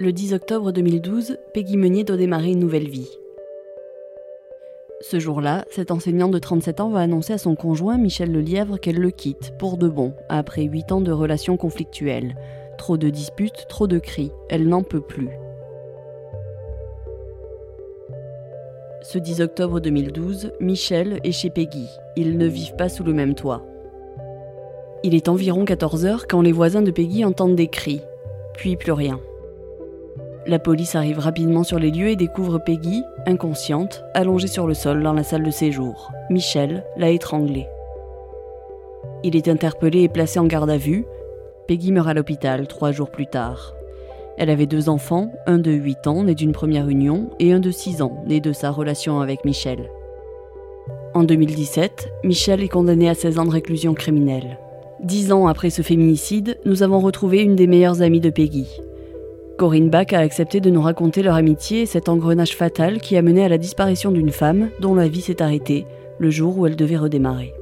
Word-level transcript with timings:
Le 0.00 0.12
10 0.12 0.32
octobre 0.34 0.70
2012, 0.70 1.38
Peggy 1.52 1.76
Meunier 1.76 2.04
doit 2.04 2.16
démarrer 2.16 2.52
une 2.52 2.60
nouvelle 2.60 2.88
vie. 2.88 3.10
Ce 5.00 5.18
jour-là, 5.18 5.64
cette 5.72 5.90
enseignante 5.90 6.30
de 6.30 6.38
37 6.38 6.78
ans 6.78 6.90
va 6.90 7.00
annoncer 7.00 7.32
à 7.32 7.38
son 7.38 7.56
conjoint 7.56 7.98
Michel 7.98 8.30
Lelièvre 8.30 8.78
qu'elle 8.78 9.00
le 9.00 9.10
quitte, 9.10 9.54
pour 9.58 9.76
de 9.76 9.88
bon, 9.88 10.12
après 10.28 10.62
8 10.62 10.92
ans 10.92 11.00
de 11.00 11.10
relations 11.10 11.56
conflictuelles. 11.56 12.36
Trop 12.76 12.96
de 12.96 13.10
disputes, 13.10 13.66
trop 13.68 13.88
de 13.88 13.98
cris, 13.98 14.30
elle 14.48 14.68
n'en 14.68 14.84
peut 14.84 15.00
plus. 15.00 15.30
Ce 19.02 19.18
10 19.18 19.40
octobre 19.40 19.80
2012, 19.80 20.52
Michel 20.60 21.18
est 21.24 21.32
chez 21.32 21.50
Peggy. 21.50 21.88
Ils 22.14 22.38
ne 22.38 22.46
vivent 22.46 22.76
pas 22.76 22.88
sous 22.88 23.02
le 23.02 23.14
même 23.14 23.34
toit. 23.34 23.66
Il 25.02 25.16
est 25.16 25.28
environ 25.28 25.64
14 25.64 26.06
heures 26.06 26.28
quand 26.28 26.40
les 26.40 26.52
voisins 26.52 26.82
de 26.82 26.92
Peggy 26.92 27.24
entendent 27.24 27.56
des 27.56 27.66
cris, 27.66 28.02
puis 28.54 28.76
plus 28.76 28.92
rien. 28.92 29.18
La 30.48 30.58
police 30.58 30.94
arrive 30.94 31.18
rapidement 31.18 31.62
sur 31.62 31.78
les 31.78 31.90
lieux 31.90 32.08
et 32.08 32.16
découvre 32.16 32.58
Peggy, 32.58 33.04
inconsciente, 33.26 34.02
allongée 34.14 34.46
sur 34.46 34.66
le 34.66 34.72
sol 34.72 35.02
dans 35.02 35.12
la 35.12 35.22
salle 35.22 35.42
de 35.42 35.50
séjour. 35.50 36.10
Michel 36.30 36.84
l'a 36.96 37.10
étranglée. 37.10 37.66
Il 39.22 39.36
est 39.36 39.46
interpellé 39.46 40.04
et 40.04 40.08
placé 40.08 40.38
en 40.38 40.46
garde 40.46 40.70
à 40.70 40.78
vue. 40.78 41.04
Peggy 41.66 41.92
meurt 41.92 42.08
à 42.08 42.14
l'hôpital 42.14 42.66
trois 42.66 42.92
jours 42.92 43.10
plus 43.10 43.26
tard. 43.26 43.74
Elle 44.38 44.48
avait 44.48 44.64
deux 44.64 44.88
enfants, 44.88 45.32
un 45.46 45.58
de 45.58 45.70
8 45.70 46.06
ans, 46.06 46.24
né 46.24 46.34
d'une 46.34 46.52
première 46.52 46.88
union, 46.88 47.28
et 47.38 47.52
un 47.52 47.60
de 47.60 47.70
6 47.70 48.00
ans, 48.00 48.24
né 48.26 48.40
de 48.40 48.54
sa 48.54 48.70
relation 48.70 49.20
avec 49.20 49.44
Michel. 49.44 49.90
En 51.12 51.24
2017, 51.24 52.08
Michel 52.24 52.62
est 52.62 52.68
condamné 52.68 53.10
à 53.10 53.14
16 53.14 53.38
ans 53.38 53.44
de 53.44 53.50
réclusion 53.50 53.92
criminelle. 53.92 54.58
Dix 55.00 55.30
ans 55.30 55.46
après 55.46 55.68
ce 55.68 55.82
féminicide, 55.82 56.58
nous 56.64 56.82
avons 56.82 57.00
retrouvé 57.00 57.42
une 57.42 57.54
des 57.54 57.66
meilleures 57.66 58.00
amies 58.00 58.20
de 58.20 58.30
Peggy, 58.30 58.80
Corinne 59.58 59.90
Bach 59.90 60.12
a 60.12 60.20
accepté 60.20 60.60
de 60.60 60.70
nous 60.70 60.80
raconter 60.80 61.20
leur 61.20 61.34
amitié 61.34 61.82
et 61.82 61.86
cet 61.86 62.08
engrenage 62.08 62.54
fatal 62.54 63.00
qui 63.00 63.16
a 63.16 63.22
mené 63.22 63.44
à 63.44 63.48
la 63.48 63.58
disparition 63.58 64.12
d'une 64.12 64.30
femme 64.30 64.70
dont 64.78 64.94
la 64.94 65.08
vie 65.08 65.20
s'est 65.20 65.42
arrêtée 65.42 65.84
le 66.20 66.30
jour 66.30 66.56
où 66.56 66.66
elle 66.68 66.76
devait 66.76 66.96
redémarrer. 66.96 67.52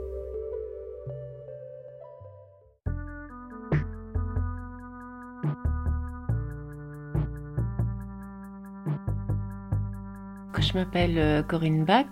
Je 10.58 10.74
m'appelle 10.74 11.16
euh, 11.16 11.42
Corinne 11.42 11.84
Bach, 11.84 12.04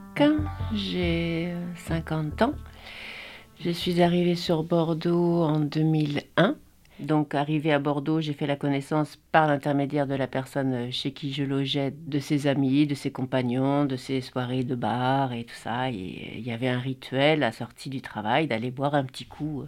j'ai 0.73 1.53
50 1.87 2.41
ans. 2.41 2.55
Je 3.61 3.69
suis 3.69 4.01
arrivée 4.01 4.37
sur 4.37 4.62
Bordeaux 4.62 5.43
en 5.43 5.61
2001 5.61 6.57
donc, 7.05 7.34
arrivé 7.34 7.72
à 7.72 7.78
Bordeaux, 7.78 8.20
j'ai 8.20 8.33
fait 8.33 8.47
la 8.47 8.56
connaissance 8.56 9.16
par 9.33 9.47
l'intermédiaire 9.47 10.06
de 10.06 10.14
la 10.14 10.27
personne 10.27 10.91
chez 10.92 11.12
qui 11.12 11.33
je 11.33 11.44
logeais, 11.44 11.94
de 11.97 12.19
ses 12.19 12.47
amis, 12.47 12.86
de 12.86 12.94
ses 12.94 13.12
compagnons, 13.12 13.84
de 13.84 13.97
ses 13.97 14.20
soirées 14.20 14.64
de 14.64 14.74
bar 14.74 15.32
et 15.32 15.44
tout 15.44 15.55
ça. 15.55 15.91
Et 15.91 16.34
il 16.36 16.47
y 16.47 16.52
avait 16.52 16.69
un 16.69 16.80
rituel 16.80 17.42
à 17.42 17.52
sortie 17.52 17.91
du 17.91 18.02
travail 18.02 18.47
d'aller 18.47 18.70
boire 18.70 18.94
un 18.94 19.05
petit 19.05 19.27
coup 19.27 19.64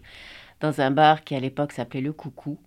dans 0.61 0.81
un 0.81 0.91
bar 0.91 1.25
qui 1.25 1.35
à 1.35 1.41
l'époque 1.41 1.73
s'appelait 1.73 2.01
Le 2.01 2.13
Coucou. 2.13 2.59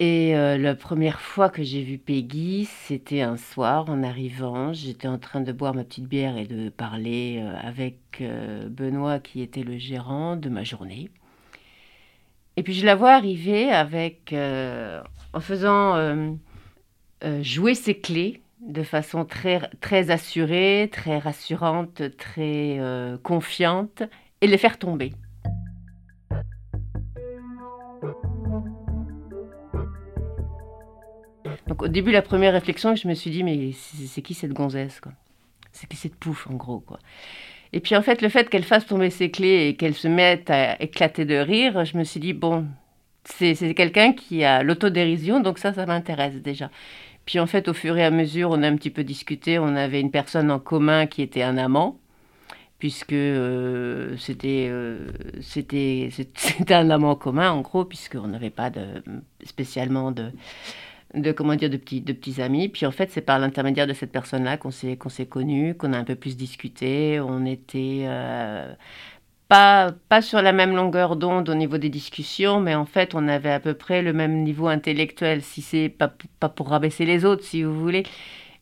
Et 0.00 0.34
euh, 0.36 0.58
la 0.58 0.74
première 0.74 1.20
fois 1.20 1.50
que 1.50 1.62
j'ai 1.62 1.82
vu 1.82 1.98
Peggy, 1.98 2.64
c'était 2.64 3.20
un 3.20 3.36
soir 3.36 3.88
en 3.88 4.02
arrivant. 4.02 4.72
J'étais 4.72 5.06
en 5.06 5.18
train 5.18 5.40
de 5.40 5.52
boire 5.52 5.72
ma 5.72 5.84
petite 5.84 6.08
bière 6.08 6.36
et 6.36 6.46
de 6.46 6.68
parler 6.68 7.38
euh, 7.40 7.54
avec 7.62 7.98
euh, 8.20 8.68
Benoît 8.68 9.20
qui 9.20 9.40
était 9.40 9.62
le 9.62 9.78
gérant 9.78 10.34
de 10.36 10.48
ma 10.48 10.64
journée. 10.64 11.10
Et 12.56 12.62
puis 12.62 12.72
je 12.72 12.86
la 12.86 12.94
vois 12.94 13.12
arriver 13.12 13.70
avec, 13.70 14.32
euh, 14.32 15.02
en 15.32 15.40
faisant 15.40 15.96
euh, 15.96 16.30
euh, 17.24 17.42
jouer 17.42 17.74
ses 17.74 17.98
clés 17.98 18.42
de 18.60 18.82
façon 18.82 19.24
très, 19.24 19.60
très 19.80 20.10
assurée, 20.10 20.88
très 20.90 21.18
rassurante, 21.18 22.16
très 22.16 22.80
confiante, 23.22 24.02
et 24.40 24.46
les 24.46 24.56
faire 24.56 24.78
tomber. 24.78 25.12
Donc 31.66 31.82
au 31.82 31.88
début, 31.88 32.10
la 32.10 32.22
première 32.22 32.52
réflexion, 32.52 32.94
je 32.94 33.06
me 33.06 33.14
suis 33.14 33.30
dit, 33.30 33.42
mais 33.42 33.72
c'est 33.72 34.22
qui 34.22 34.32
cette 34.32 34.52
gonzesse 34.52 35.00
quoi? 35.00 35.12
C'est 35.72 35.86
qui 35.88 35.96
cette 35.96 36.14
pouffe 36.14 36.46
en 36.46 36.54
gros 36.54 36.80
quoi? 36.80 36.98
Et 37.74 37.80
puis 37.80 37.96
en 37.96 38.02
fait, 38.02 38.22
le 38.22 38.28
fait 38.28 38.48
qu'elle 38.48 38.62
fasse 38.62 38.86
tomber 38.86 39.10
ses 39.10 39.32
clés 39.32 39.66
et 39.66 39.74
qu'elle 39.74 39.94
se 39.94 40.06
mette 40.06 40.48
à 40.48 40.80
éclater 40.80 41.24
de 41.24 41.34
rire, 41.34 41.84
je 41.84 41.98
me 41.98 42.04
suis 42.04 42.20
dit, 42.20 42.32
bon, 42.32 42.68
c'est 43.24 43.74
quelqu'un 43.74 44.12
qui 44.12 44.44
a 44.44 44.62
l'autodérision, 44.62 45.40
donc 45.40 45.58
ça, 45.58 45.74
ça 45.74 45.84
m'intéresse 45.84 46.36
déjà. 46.36 46.70
Puis 47.26 47.40
en 47.40 47.46
fait, 47.46 47.66
au 47.66 47.74
fur 47.74 47.96
et 47.96 48.04
à 48.04 48.12
mesure, 48.12 48.50
on 48.50 48.62
a 48.62 48.68
un 48.68 48.76
petit 48.76 48.90
peu 48.90 49.02
discuté. 49.02 49.58
On 49.58 49.74
avait 49.74 50.00
une 50.00 50.12
personne 50.12 50.52
en 50.52 50.60
commun 50.60 51.06
qui 51.06 51.20
était 51.20 51.42
un 51.42 51.58
amant, 51.58 51.98
puisque 52.78 53.12
euh, 53.12 54.16
c'était 54.18 54.68
euh, 54.70 55.08
c'était 55.40 56.10
un 56.70 56.90
amant 56.90 57.16
commun 57.16 57.50
en 57.50 57.62
gros, 57.62 57.84
puisqu'on 57.84 58.28
n'avait 58.28 58.50
pas 58.50 58.70
de, 58.70 59.02
spécialement 59.44 60.12
de 60.12 60.30
de 61.14 61.32
comment 61.32 61.54
dire 61.56 61.70
de 61.70 61.76
petits 61.76 62.00
de 62.00 62.12
petits 62.12 62.42
amis. 62.42 62.68
Puis 62.68 62.86
en 62.86 62.90
fait 62.90 63.10
c'est 63.10 63.20
par 63.20 63.38
l'intermédiaire 63.38 63.86
de 63.86 63.92
cette 63.92 64.12
personne 64.12 64.44
là 64.44 64.56
qu'on 64.56 64.70
s'est 64.70 64.96
qu'on 64.96 65.08
s'est 65.08 65.26
connu 65.26 65.74
qu'on 65.74 65.92
a 65.92 65.98
un 65.98 66.04
peu 66.04 66.14
plus 66.16 66.36
discuté. 66.36 67.20
On 67.20 67.44
était 67.46 68.04
euh, 68.06 68.72
pas 69.48 69.92
pas 70.08 70.22
sur 70.22 70.42
la 70.42 70.52
même 70.52 70.74
longueur 70.74 71.16
d'onde 71.16 71.48
au 71.48 71.54
niveau 71.54 71.78
des 71.78 71.90
discussions 71.90 72.60
mais 72.60 72.74
en 72.74 72.86
fait 72.86 73.14
on 73.14 73.28
avait 73.28 73.52
à 73.52 73.60
peu 73.60 73.74
près 73.74 74.02
le 74.02 74.12
même 74.12 74.42
niveau 74.42 74.68
intellectuel 74.68 75.42
si 75.42 75.62
c'est 75.62 75.88
pas 75.88 76.12
pas 76.40 76.48
pour 76.48 76.68
rabaisser 76.68 77.04
les 77.06 77.24
autres 77.24 77.44
si 77.44 77.62
vous 77.62 77.78
voulez. 77.78 78.04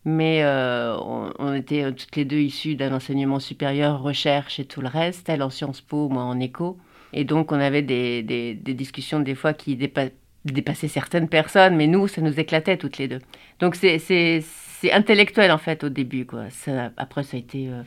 Mais 0.05 0.43
euh, 0.43 0.97
on, 1.39 1.55
était 1.55 1.85
euh, 1.85 1.93
toutes 1.93 2.17
les 2.17 2.25
deux 2.25 2.39
issues 2.39 2.75
d'un 2.75 2.93
enseignement 2.93 3.39
supérieur 3.39 4.03
recherche 4.03 4.59
et 4.59 4.65
tout 4.65 4.81
le 4.81 4.89
reste. 4.89 5.29
Elle 5.29 5.43
en 5.45 5.51
Sciences 5.51 5.81
Po 5.81 6.09
moi 6.09 6.25
en 6.25 6.41
éco. 6.41 6.79
Et 7.13 7.25
donc 7.25 7.53
on 7.53 7.61
avait 7.61 7.83
des, 7.83 8.23
des 8.23 8.75
discussions 8.75 9.21
des 9.21 9.35
fois 9.37 9.53
qui 9.55 9.77
dépassaient 9.77 10.13
dépasser 10.45 10.89
certaines 10.89 11.29
personnes, 11.29 11.77
mais 11.77 11.87
nous, 11.87 12.09
ça 12.09 12.21
nous 12.21 12.39
éclatait 12.41 12.77
toutes 12.77 12.99
les 12.99 13.09
deux. 13.09 13.21
Donc 13.61 13.77
c'est 13.77 14.43
intellectuel 14.91 15.53
en 15.53 15.59
fait 15.59 15.85
au 15.85 15.89
début, 15.89 16.27
quoi. 16.27 16.51
Ça, 16.51 16.91
après, 16.97 17.23
ça 17.23 17.37
a 17.37 17.41
été, 17.41 17.69
euh, 17.69 17.83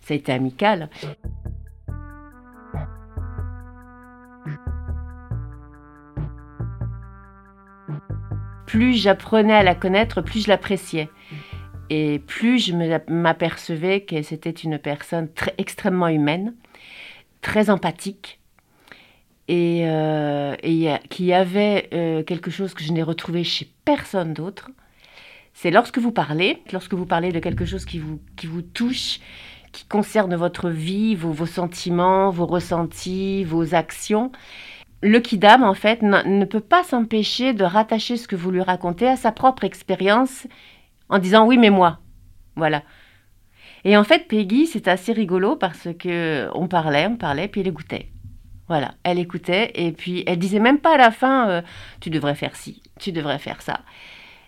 ça 0.00 0.14
a 0.14 0.16
été 0.16 0.32
amical. 0.32 0.88
Plus 8.66 8.94
j'apprenais 8.94 9.54
à 9.54 9.62
la 9.62 9.74
connaître, 9.74 10.20
plus 10.22 10.44
je 10.44 10.48
l'appréciais. 10.48 11.08
Et 11.88 12.18
plus 12.18 12.58
je 12.58 12.72
m'apercevais 13.08 14.00
que 14.00 14.22
c'était 14.22 14.50
une 14.50 14.78
personne 14.78 15.32
très, 15.32 15.54
extrêmement 15.56 16.08
humaine, 16.08 16.54
très 17.42 17.70
empathique, 17.70 18.40
et, 19.48 19.82
euh, 19.86 20.54
qui 21.10 21.32
avait 21.32 21.88
euh, 21.92 22.22
quelque 22.22 22.50
chose 22.50 22.74
que 22.74 22.82
je 22.82 22.92
n'ai 22.92 23.02
retrouvé 23.02 23.44
chez 23.44 23.68
personne 23.84 24.34
d'autre. 24.34 24.70
C'est 25.54 25.70
lorsque 25.70 25.98
vous 25.98 26.12
parlez, 26.12 26.62
lorsque 26.72 26.94
vous 26.94 27.06
parlez 27.06 27.32
de 27.32 27.38
quelque 27.38 27.64
chose 27.64 27.84
qui 27.84 27.98
vous, 27.98 28.20
qui 28.36 28.46
vous 28.46 28.62
touche, 28.62 29.20
qui 29.72 29.86
concerne 29.86 30.34
votre 30.34 30.70
vie, 30.70 31.14
vos, 31.14 31.32
vos 31.32 31.46
sentiments, 31.46 32.30
vos 32.30 32.46
ressentis, 32.46 33.44
vos 33.44 33.74
actions, 33.74 34.32
le 35.02 35.20
kidam, 35.20 35.62
en 35.62 35.74
fait, 35.74 36.02
ne 36.02 36.44
peut 36.44 36.60
pas 36.60 36.82
s'empêcher 36.82 37.52
de 37.52 37.64
rattacher 37.64 38.16
ce 38.16 38.26
que 38.26 38.36
vous 38.36 38.50
lui 38.50 38.62
racontez 38.62 39.06
à 39.06 39.16
sa 39.16 39.30
propre 39.30 39.64
expérience 39.64 40.46
en 41.08 41.18
disant 41.18 41.46
oui, 41.46 41.58
mais 41.58 41.70
moi. 41.70 42.00
Voilà. 42.56 42.82
Et 43.84 43.96
en 43.96 44.04
fait, 44.04 44.26
Peggy, 44.26 44.66
c'est 44.66 44.88
assez 44.88 45.12
rigolo 45.12 45.56
parce 45.56 45.88
que 45.98 46.48
on 46.54 46.66
parlait, 46.66 47.06
on 47.06 47.16
parlait, 47.16 47.48
puis 47.48 47.60
elle 47.60 47.68
écoutait. 47.68 48.10
Voilà, 48.68 48.94
elle 49.04 49.18
écoutait 49.18 49.70
et 49.74 49.92
puis 49.92 50.24
elle 50.26 50.38
disait 50.38 50.58
même 50.58 50.78
pas 50.78 50.94
à 50.94 50.98
la 50.98 51.10
fin 51.10 51.48
euh, 51.48 51.62
tu 52.00 52.10
devrais 52.10 52.34
faire 52.34 52.56
ci, 52.56 52.82
tu 52.98 53.12
devrais 53.12 53.38
faire 53.38 53.62
ça. 53.62 53.80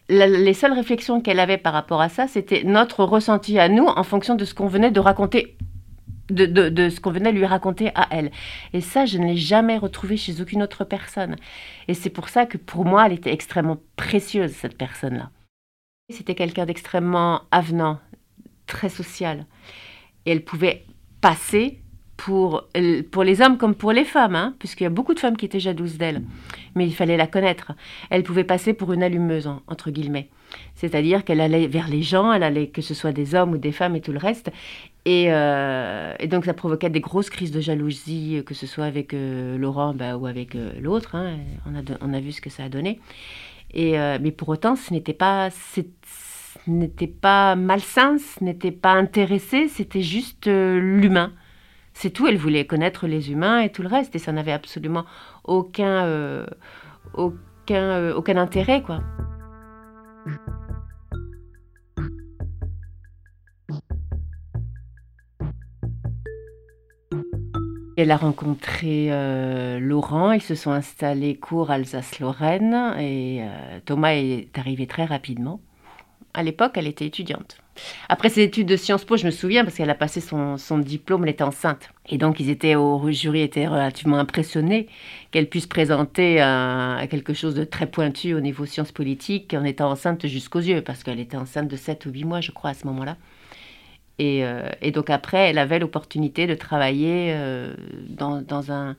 les 0.08 0.54
seules 0.54 0.72
réflexions 0.72 1.20
qu'elle 1.20 1.38
avait 1.38 1.58
par 1.58 1.72
rapport 1.72 2.00
à 2.00 2.08
ça, 2.08 2.26
c'était 2.26 2.64
notre 2.64 3.04
ressenti 3.04 3.58
à 3.58 3.68
nous 3.68 3.86
en 3.86 4.02
fonction 4.02 4.34
de 4.34 4.44
ce 4.44 4.54
qu'on 4.54 4.66
venait 4.66 4.90
de 4.90 4.98
raconter, 4.98 5.56
de, 6.30 6.46
de 6.46 6.88
ce 6.88 7.00
qu'on 7.00 7.12
venait 7.12 7.30
lui 7.30 7.46
raconter 7.46 7.92
à 7.94 8.08
elle. 8.10 8.32
Et 8.72 8.80
ça, 8.80 9.06
je 9.06 9.18
ne 9.18 9.26
l'ai 9.26 9.36
jamais 9.36 9.78
retrouvé 9.78 10.16
chez 10.16 10.40
aucune 10.40 10.62
autre 10.62 10.84
personne. 10.84 11.36
Et 11.86 11.94
c'est 11.94 12.10
pour 12.10 12.28
ça 12.28 12.44
que 12.46 12.58
pour 12.58 12.84
moi, 12.84 13.06
elle 13.06 13.12
était 13.12 13.32
extrêmement 13.32 13.78
précieuse, 13.96 14.52
cette 14.52 14.76
personne-là. 14.76 15.30
C'était 16.10 16.34
quelqu'un 16.34 16.66
d'extrêmement 16.66 17.42
avenant, 17.50 18.00
très 18.66 18.88
social. 18.88 19.46
Et 20.26 20.32
elle 20.32 20.42
pouvait 20.42 20.86
passer 21.20 21.82
pour, 22.18 22.66
pour 23.12 23.22
les 23.22 23.40
hommes 23.40 23.56
comme 23.56 23.76
pour 23.76 23.92
les 23.92 24.04
femmes, 24.04 24.34
hein, 24.34 24.54
puisqu'il 24.58 24.82
y 24.82 24.86
a 24.88 24.90
beaucoup 24.90 25.14
de 25.14 25.20
femmes 25.20 25.36
qui 25.36 25.46
étaient 25.46 25.60
jalouses 25.60 25.98
d'elle. 25.98 26.22
Mais 26.74 26.84
il 26.84 26.92
fallait 26.92 27.16
la 27.16 27.28
connaître. 27.28 27.72
Elle 28.10 28.24
pouvait 28.24 28.44
passer 28.44 28.74
pour 28.74 28.92
une 28.92 29.04
allumeuse, 29.04 29.48
entre 29.68 29.90
guillemets. 29.92 30.28
C'est-à-dire 30.74 31.24
qu'elle 31.24 31.40
allait 31.40 31.68
vers 31.68 31.88
les 31.88 32.02
gens, 32.02 32.32
elle 32.32 32.42
allait, 32.42 32.66
que 32.66 32.82
ce 32.82 32.92
soit 32.92 33.12
des 33.12 33.36
hommes 33.36 33.52
ou 33.52 33.56
des 33.56 33.70
femmes 33.70 33.94
et 33.94 34.00
tout 34.00 34.10
le 34.10 34.18
reste. 34.18 34.50
Et, 35.04 35.26
euh, 35.28 36.12
donc 36.26 36.44
ça 36.44 36.54
provoquait 36.54 36.90
des 36.90 37.00
grosses 37.00 37.30
crises 37.30 37.52
de 37.52 37.60
jalousie, 37.60 38.42
que 38.44 38.52
ce 38.52 38.66
soit 38.66 38.86
avec 38.86 39.14
euh, 39.14 39.56
Laurent 39.56 39.94
bah, 39.94 40.16
ou 40.16 40.26
avec 40.26 40.56
euh, 40.56 40.72
l'autre. 40.80 41.14
Hein. 41.14 41.36
On, 41.66 41.78
a 41.78 41.82
on 42.00 42.12
a 42.12 42.18
vu 42.18 42.32
ce 42.32 42.40
que 42.40 42.50
ça 42.50 42.64
a 42.64 42.68
donné. 42.68 42.98
Et, 43.74 43.92
mais 43.92 44.32
pour 44.32 44.48
autant, 44.48 44.76
ce 44.76 44.94
n'était 44.94 45.12
pas, 45.12 45.50
ce 45.50 45.82
n'était 46.66 47.06
pas 47.06 47.54
malsain, 47.54 48.16
ce 48.16 48.42
n'était 48.42 48.72
pas 48.72 48.94
intéressé, 48.94 49.68
c'était 49.68 50.00
juste 50.00 50.46
l'humain. 50.46 51.32
C'est 52.00 52.10
tout, 52.10 52.28
elle 52.28 52.36
voulait 52.36 52.64
connaître 52.64 53.08
les 53.08 53.32
humains 53.32 53.58
et 53.58 53.72
tout 53.72 53.82
le 53.82 53.88
reste, 53.88 54.14
et 54.14 54.20
ça 54.20 54.30
n'avait 54.30 54.52
absolument 54.52 55.04
aucun, 55.42 56.46
aucun, 57.14 58.12
aucun 58.12 58.36
intérêt, 58.36 58.82
quoi. 58.82 59.00
Elle 67.96 68.12
a 68.12 68.16
rencontré 68.16 69.08
euh, 69.10 69.80
Laurent, 69.80 70.30
ils 70.30 70.40
se 70.40 70.54
sont 70.54 70.70
installés 70.70 71.34
cours 71.34 71.72
Alsace-Lorraine 71.72 72.94
et 72.96 73.40
euh, 73.42 73.80
Thomas 73.84 74.12
est 74.12 74.56
arrivé 74.56 74.86
très 74.86 75.04
rapidement. 75.04 75.60
À 76.32 76.44
l'époque, 76.44 76.74
elle 76.76 76.86
était 76.86 77.06
étudiante. 77.06 77.58
Après 78.08 78.28
ses 78.28 78.42
études 78.42 78.66
de 78.66 78.76
Sciences 78.76 79.04
Po, 79.04 79.16
je 79.16 79.26
me 79.26 79.30
souviens, 79.30 79.64
parce 79.64 79.76
qu'elle 79.76 79.90
a 79.90 79.94
passé 79.94 80.20
son, 80.20 80.56
diplôme, 80.78 81.24
elle 81.24 81.30
était 81.30 81.44
enceinte. 81.44 81.90
Et 82.08 82.18
donc, 82.18 82.40
ils 82.40 82.50
étaient 82.50 82.74
au 82.74 83.10
jury 83.10 83.42
étaient 83.42 83.66
relativement 83.66 84.18
impressionnés 84.18 84.88
qu'elle 85.30 85.48
puisse 85.48 85.66
présenter 85.66 86.36
quelque 87.10 87.34
chose 87.34 87.54
de 87.54 87.64
très 87.64 87.86
pointu 87.86 88.34
au 88.34 88.40
niveau 88.40 88.66
sciences 88.66 88.92
politiques 88.92 89.54
en 89.54 89.64
étant 89.64 89.90
enceinte 89.90 90.26
jusqu'aux 90.26 90.60
yeux, 90.60 90.82
parce 90.82 91.02
qu'elle 91.02 91.20
était 91.20 91.36
enceinte 91.36 91.68
de 91.68 91.76
7 91.76 92.06
ou 92.06 92.10
8 92.10 92.24
mois, 92.24 92.40
je 92.40 92.50
crois, 92.50 92.70
à 92.70 92.74
ce 92.74 92.86
moment-là. 92.86 93.16
Euh, 94.20 94.70
et, 94.80 94.90
donc 94.90 95.10
après, 95.10 95.50
elle 95.50 95.58
avait 95.58 95.78
l'opportunité 95.78 96.46
de 96.46 96.54
travailler 96.54 97.32
euh, 97.34 97.74
dans, 98.08 98.72
un, 98.72 98.96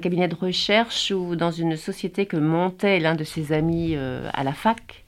cabinet 0.00 0.28
de 0.28 0.34
recherche 0.34 1.10
ou 1.10 1.36
dans 1.36 1.50
une 1.50 1.76
société 1.76 2.26
que 2.26 2.36
montait 2.36 2.98
l'un 2.98 3.14
de 3.14 3.24
ses 3.24 3.52
amis 3.52 3.92
euh, 3.94 4.28
à 4.32 4.44
la 4.44 4.52
fac. 4.52 5.01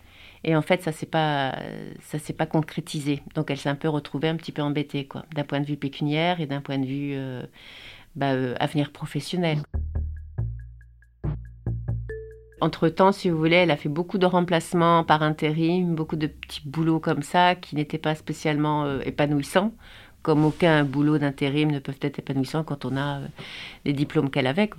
Et 0.45 0.55
en 0.55 0.63
fait, 0.63 0.83
ça 0.83 0.93
s'est 0.93 1.07
pas, 1.07 1.57
ça 2.03 2.19
s'est 2.19 2.33
pas 2.35 2.47
concrétisé. 2.47 3.23
Donc, 3.35 3.51
elle 3.51 3.59
s'est 3.59 3.71
un 3.71 3.75
peu 3.75 3.89
retrouvée 3.89 4.29
un 4.29 4.37
petit 4.37 4.53
peu 4.53 4.63
embêtée, 4.63 5.07
quoi, 5.07 5.25
d'un 5.35 5.45
point 5.45 5.61
de 5.61 5.67
vue 5.67 5.77
pécuniaire 5.77 6.41
et 6.41 6.47
d'un 6.47 6.61
point 6.61 6.79
de 6.79 6.87
vue 6.87 7.17
bah, 8.15 8.33
avenir 8.61 8.93
professionnel. 8.93 9.59
Entre-temps, 12.65 13.13
si 13.13 13.29
vous 13.29 13.37
voulez, 13.37 13.57
elle 13.57 13.71
a 13.71 13.77
fait 13.77 13.91
beaucoup 13.91 14.17
de 14.17 14.25
remplacements 14.25 15.05
par 15.05 15.23
intérim, 15.23 15.95
beaucoup 15.95 16.17
de 16.17 16.29
petits 16.29 16.63
boulots 16.65 16.99
comme 16.99 17.23
ça 17.23 17.57
qui 17.57 17.77
n'étaient 17.77 17.99
pas 17.99 18.15
spécialement 18.15 18.85
euh, 18.85 19.01
épanouissants, 19.05 19.73
comme 20.23 20.47
aucun 20.47 20.83
boulot 20.83 21.19
d'intérim 21.19 21.71
ne 21.71 21.79
peut 21.79 21.95
être 22.01 22.21
épanouissant 22.21 22.65
quand 22.65 22.87
on 22.87 22.97
a 22.97 23.19
euh, 23.19 23.27
les 23.85 23.93
diplômes 23.93 24.31
qu'elle 24.31 24.47
avait. 24.47 24.71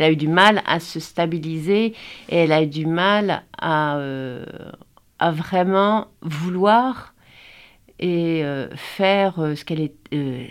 Elle 0.00 0.06
a 0.06 0.12
eu 0.12 0.16
du 0.16 0.28
mal 0.28 0.62
à 0.66 0.80
se 0.80 0.98
stabiliser 0.98 1.94
et 2.28 2.36
elle 2.36 2.52
a 2.52 2.62
eu 2.62 2.66
du 2.66 2.86
mal 2.86 3.42
à, 3.58 3.96
euh, 3.98 4.44
vraiment 5.20 6.08
vouloir 6.22 7.14
et 7.98 8.42
faire 8.76 9.34
ce 9.54 9.62
qu'elle 9.62 9.82
est, 9.82 9.94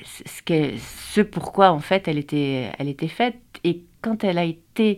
ce, 0.06 0.78
ce 0.78 1.22
pourquoi 1.22 1.72
en 1.72 1.80
fait 1.80 2.08
elle 2.08 2.20
était, 2.20 2.70
elle 2.78 2.88
était 2.88 3.08
faite. 3.08 3.40
Et 3.64 3.86
quand 4.02 4.24
elle 4.24 4.38
a 4.38 4.44
été 4.44 4.98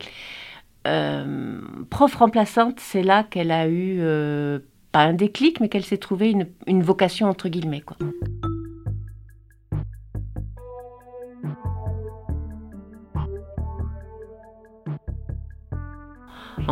euh, 0.87 1.61
prof 1.89 2.15
remplaçante, 2.15 2.79
c'est 2.79 3.03
là 3.03 3.23
qu'elle 3.23 3.51
a 3.51 3.67
eu, 3.67 3.97
euh, 3.99 4.59
pas 4.91 5.01
un 5.01 5.13
déclic, 5.13 5.59
mais 5.59 5.69
qu'elle 5.69 5.85
s'est 5.85 5.97
trouvée 5.97 6.33
une, 6.67 6.83
vocation 6.83 7.27
entre 7.27 7.49
guillemets. 7.49 7.81
Quoi. 7.81 7.97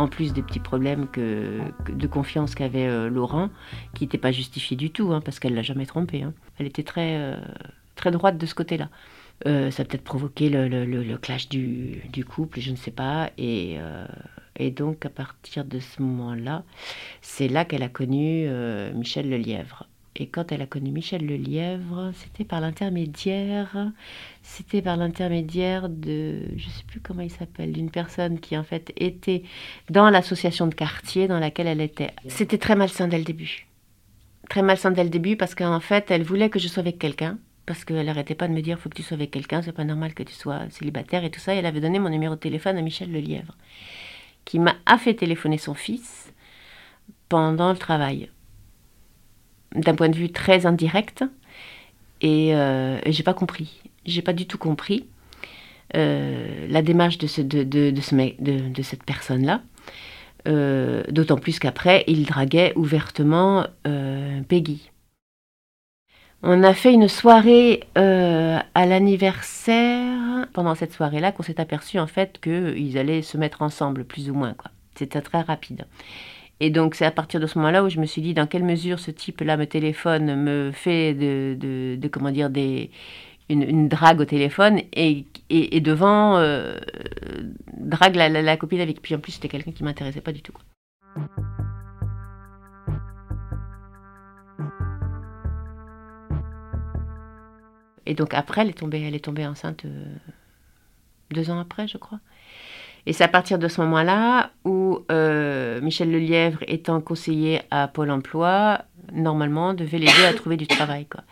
En 0.00 0.08
plus 0.08 0.32
des 0.32 0.42
petits 0.42 0.60
problèmes 0.60 1.06
de 1.16 2.06
confiance 2.06 2.54
qu'avait 2.54 2.88
euh, 2.88 3.08
Laurent, 3.08 3.50
qui 3.94 4.04
n'étaient 4.04 4.18
pas 4.18 4.32
justifiés 4.32 4.76
du 4.76 4.90
tout, 4.90 5.12
hein, 5.12 5.20
parce 5.20 5.38
qu'elle 5.38 5.54
l'a 5.54 5.62
jamais 5.62 5.86
trompé. 5.86 6.22
Hein. 6.22 6.32
Elle 6.58 6.66
était 6.66 6.82
très, 6.82 7.36
très 7.96 8.10
droite 8.10 8.38
de 8.38 8.46
ce 8.46 8.54
côté-là. 8.54 8.88
Euh, 9.46 9.70
ça 9.70 9.82
a 9.82 9.86
peut-être 9.86 10.04
provoqué 10.04 10.50
le, 10.50 11.16
clash 11.16 11.48
du, 11.48 12.24
couple, 12.28 12.60
je 12.60 12.70
ne 12.70 12.76
sais 12.76 12.90
pas. 12.90 13.30
Euh, 13.38 14.06
et, 14.56 14.70
donc, 14.70 15.06
à 15.06 15.10
partir 15.10 15.64
de 15.64 15.78
ce 15.78 16.02
moment-là, 16.02 16.64
c'est 17.22 17.48
là 17.48 17.64
qu'elle 17.64 17.82
a 17.82 17.88
connu 17.88 18.44
euh, 18.46 18.92
Michel 18.92 19.30
Lelièvre. 19.30 19.88
Et 20.16 20.26
quand 20.26 20.50
elle 20.50 20.60
a 20.60 20.66
connu 20.66 20.90
Michel 20.90 21.24
Lelièvre, 21.24 22.10
c'était 22.14 22.44
par 22.44 22.60
l'intermédiaire, 22.60 23.92
c'était 24.42 24.82
par 24.82 24.96
l'intermédiaire 24.96 25.88
de, 25.88 26.42
je 26.56 26.66
ne 26.66 26.70
sais 26.70 26.84
plus 26.86 27.00
comment 27.00 27.22
il 27.22 27.30
s'appelle, 27.30 27.72
d'une 27.72 27.90
personne 27.90 28.40
qui 28.40 28.58
en 28.58 28.64
fait 28.64 28.92
était 28.96 29.44
dans 29.88 30.10
l'association 30.10 30.66
de 30.66 30.74
quartier 30.74 31.28
dans 31.28 31.38
laquelle 31.38 31.68
elle 31.68 31.80
était. 31.80 32.10
C'était 32.26 32.58
très 32.58 32.74
malsain 32.74 33.06
dès 33.06 33.18
le 33.18 33.24
début. 33.24 33.66
Très 34.48 34.62
malsain 34.62 34.90
dès 34.90 35.04
le 35.04 35.10
début 35.10 35.36
parce 35.36 35.54
qu'en 35.54 35.80
fait, 35.80 36.10
elle 36.10 36.24
voulait 36.24 36.50
que 36.50 36.58
je 36.58 36.66
sois 36.66 36.80
avec 36.80 36.98
quelqu'un 36.98 37.38
parce 37.66 37.84
qu'elle 37.84 38.06
n'arrêtait 38.06 38.34
pas 38.34 38.48
de 38.48 38.52
me 38.52 38.62
dire 38.62 38.80
faut 38.80 38.88
que 38.88 38.96
tu 38.96 39.04
sois 39.04 39.14
avec 39.14 39.30
quelqu'un, 39.30 39.62
c'est 39.62 39.70
pas 39.70 39.84
normal 39.84 40.12
que 40.12 40.24
tu 40.24 40.34
sois 40.34 40.68
célibataire 40.70 41.22
et 41.22 41.30
tout 41.30 41.38
ça. 41.38 41.54
elle 41.54 41.66
avait 41.66 41.80
donné 41.80 42.00
mon 42.00 42.08
numéro 42.08 42.34
de 42.34 42.40
téléphone 42.40 42.76
à 42.76 42.82
Michel 42.82 43.12
Lelièvre, 43.12 43.56
qui 44.44 44.58
m'a 44.58 44.74
fait 44.98 45.14
téléphoner 45.14 45.56
son 45.56 45.74
fils 45.74 46.32
pendant 47.28 47.70
le 47.70 47.78
travail, 47.78 48.28
d'un 49.74 49.94
point 49.94 50.08
de 50.08 50.16
vue 50.16 50.30
très 50.30 50.66
indirect. 50.66 51.24
Et, 52.20 52.54
euh, 52.54 52.98
j'ai 53.06 53.22
pas 53.22 53.34
compris, 53.34 53.82
j'ai 54.04 54.22
pas 54.22 54.32
du 54.32 54.46
tout 54.46 54.58
compris 54.58 55.06
euh, 55.96 56.66
la 56.68 56.82
démarche 56.82 57.18
de, 57.18 57.26
ce, 57.26 57.40
de, 57.40 57.62
de, 57.62 57.90
de, 57.90 58.00
ce 58.00 58.14
de, 58.14 58.82
cette 58.82 59.04
personne-là. 59.04 59.62
Euh, 60.48 61.02
d'autant 61.10 61.36
plus 61.36 61.58
qu'après, 61.58 62.04
il 62.06 62.24
draguait 62.26 62.72
ouvertement 62.76 63.66
Peggy. 64.48 64.90
On 66.42 66.62
a 66.62 66.72
fait 66.72 66.94
une 66.94 67.08
soirée 67.08 67.80
à 67.94 68.86
l'anniversaire. 68.86 70.46
Pendant 70.52 70.74
cette 70.74 70.92
soirée-là, 70.92 71.32
qu'on 71.32 71.42
s'est 71.42 71.60
aperçu 71.60 71.98
en 71.98 72.06
fait 72.06 72.40
qu'ils 72.40 72.96
allaient 72.98 73.22
se 73.22 73.36
mettre 73.36 73.62
ensemble, 73.62 74.04
plus 74.04 74.30
ou 74.30 74.34
moins. 74.34 74.54
C'était 74.94 75.20
très 75.20 75.42
rapide. 75.42 75.86
Et 76.60 76.68
donc 76.68 76.94
c'est 76.94 77.06
à 77.06 77.10
partir 77.10 77.40
de 77.40 77.46
ce 77.46 77.58
moment-là 77.58 77.82
où 77.82 77.88
je 77.88 77.98
me 77.98 78.06
suis 78.06 78.20
dit 78.20 78.34
dans 78.34 78.46
quelle 78.46 78.64
mesure 78.64 78.98
ce 79.00 79.10
type-là 79.10 79.56
me 79.56 79.66
téléphone, 79.66 80.36
me 80.36 80.70
fait 80.72 81.14
de, 81.14 81.56
de, 81.96 82.08
comment 82.08 82.30
dire 82.30 82.50
des 82.50 82.90
une, 83.48 83.88
drague 83.88 84.20
au 84.20 84.24
téléphone 84.24 84.80
et, 84.92 85.24
et, 85.48 85.80
devant 85.80 86.36
euh, 86.36 86.78
drague 87.78 88.14
la, 88.14 88.56
copine 88.56 88.80
avec. 88.80 89.02
Puis 89.02 89.14
en 89.14 89.18
plus 89.18 89.32
c'était 89.32 89.48
quelqu'un 89.48 89.72
qui 89.72 89.82
m'intéressait 89.82 90.20
pas 90.20 90.32
du 90.32 90.42
tout. 90.42 90.52
Et 98.06 98.14
donc 98.14 98.34
après, 98.34 98.62
elle 98.62 98.70
est 98.70 98.78
tombée, 98.78 99.00
elle 99.00 99.14
est 99.14 99.24
tombée 99.24 99.46
enceinte 99.46 99.84
euh, 99.84 100.04
deux 101.30 101.50
ans 101.50 101.58
après, 101.58 101.88
je 101.88 101.96
crois. 101.96 102.20
Et 103.06 103.12
c'est 103.12 103.24
à 103.24 103.28
partir 103.28 103.58
de 103.58 103.68
ce 103.68 103.80
moment-là 103.80 104.50
où 104.64 105.04
euh, 105.10 105.80
Michel 105.80 106.10
Lelièvre, 106.10 106.60
étant 106.66 107.00
conseiller 107.00 107.62
à 107.70 107.88
Pôle 107.88 108.10
Emploi, 108.10 108.82
normalement 109.12 109.74
devait 109.74 109.98
l'aider 109.98 110.24
à 110.28 110.34
trouver 110.34 110.56
du 110.56 110.66
travail. 110.66 111.06
Quoi. 111.06 111.22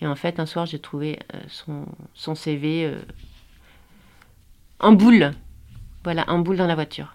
Et 0.00 0.06
en 0.06 0.16
fait, 0.16 0.40
un 0.40 0.46
soir, 0.46 0.66
j'ai 0.66 0.78
trouvé 0.78 1.18
euh, 1.34 1.38
son, 2.14 2.34
CV 2.34 2.92
en 4.80 4.92
boule. 4.92 5.32
Voilà, 6.04 6.24
en 6.28 6.38
boule 6.38 6.56
dans 6.56 6.66
la 6.66 6.74
voiture. 6.74 7.14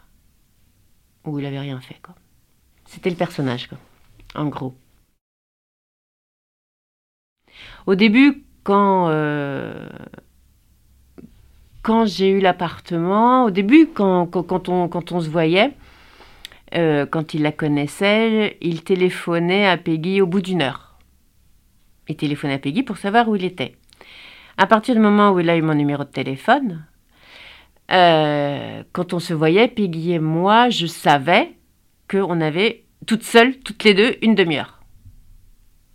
Où 1.25 1.39
il 1.39 1.45
avait 1.45 1.59
rien 1.59 1.79
fait. 1.79 1.99
Quoi. 2.01 2.15
C'était 2.85 3.09
le 3.09 3.15
personnage, 3.15 3.67
quoi, 3.67 3.77
en 4.35 4.45
gros. 4.45 4.75
Au 7.85 7.95
début, 7.95 8.43
quand, 8.63 9.07
euh, 9.09 9.89
quand 11.83 12.05
j'ai 12.05 12.29
eu 12.29 12.39
l'appartement, 12.39 13.45
au 13.45 13.51
début, 13.51 13.87
quand, 13.93 14.29
on, 14.69 15.19
se 15.19 15.29
voyait, 15.29 15.73
euh, 16.73 17.05
quand 17.05 17.33
il 17.33 17.43
la 17.43 17.51
connaissait, 17.51 18.57
il 18.61 18.83
téléphonait 18.83 19.67
à 19.67 19.77
Peggy 19.77 20.21
au 20.21 20.25
bout 20.25 20.41
d'une 20.41 20.61
heure. 20.61 20.97
Il 22.07 22.15
téléphonait 22.15 22.55
à 22.55 22.59
Peggy 22.59 22.83
pour 22.83 22.97
savoir 22.97 23.27
où 23.27 23.35
il 23.35 23.43
était. 23.43 23.75
À 24.57 24.65
partir 24.65 24.95
du 24.95 25.01
moment 25.01 25.31
où 25.31 25.39
il 25.39 25.49
a 25.49 25.57
eu 25.57 25.61
mon 25.61 25.75
numéro 25.75 26.03
de 26.05 26.09
téléphone, 26.09 26.85
euh, 27.91 28.83
quand 28.93 29.13
on 29.13 29.19
se 29.19 29.33
voyait, 29.33 29.67
Peggy 29.67 30.13
et 30.13 30.19
moi, 30.19 30.69
je 30.69 30.87
savais 30.87 31.51
qu'on 32.09 32.39
avait 32.39 32.85
toutes 33.05 33.23
seules, 33.23 33.59
toutes 33.59 33.83
les 33.83 33.93
deux, 33.93 34.15
une 34.21 34.35
demi-heure 34.35 34.79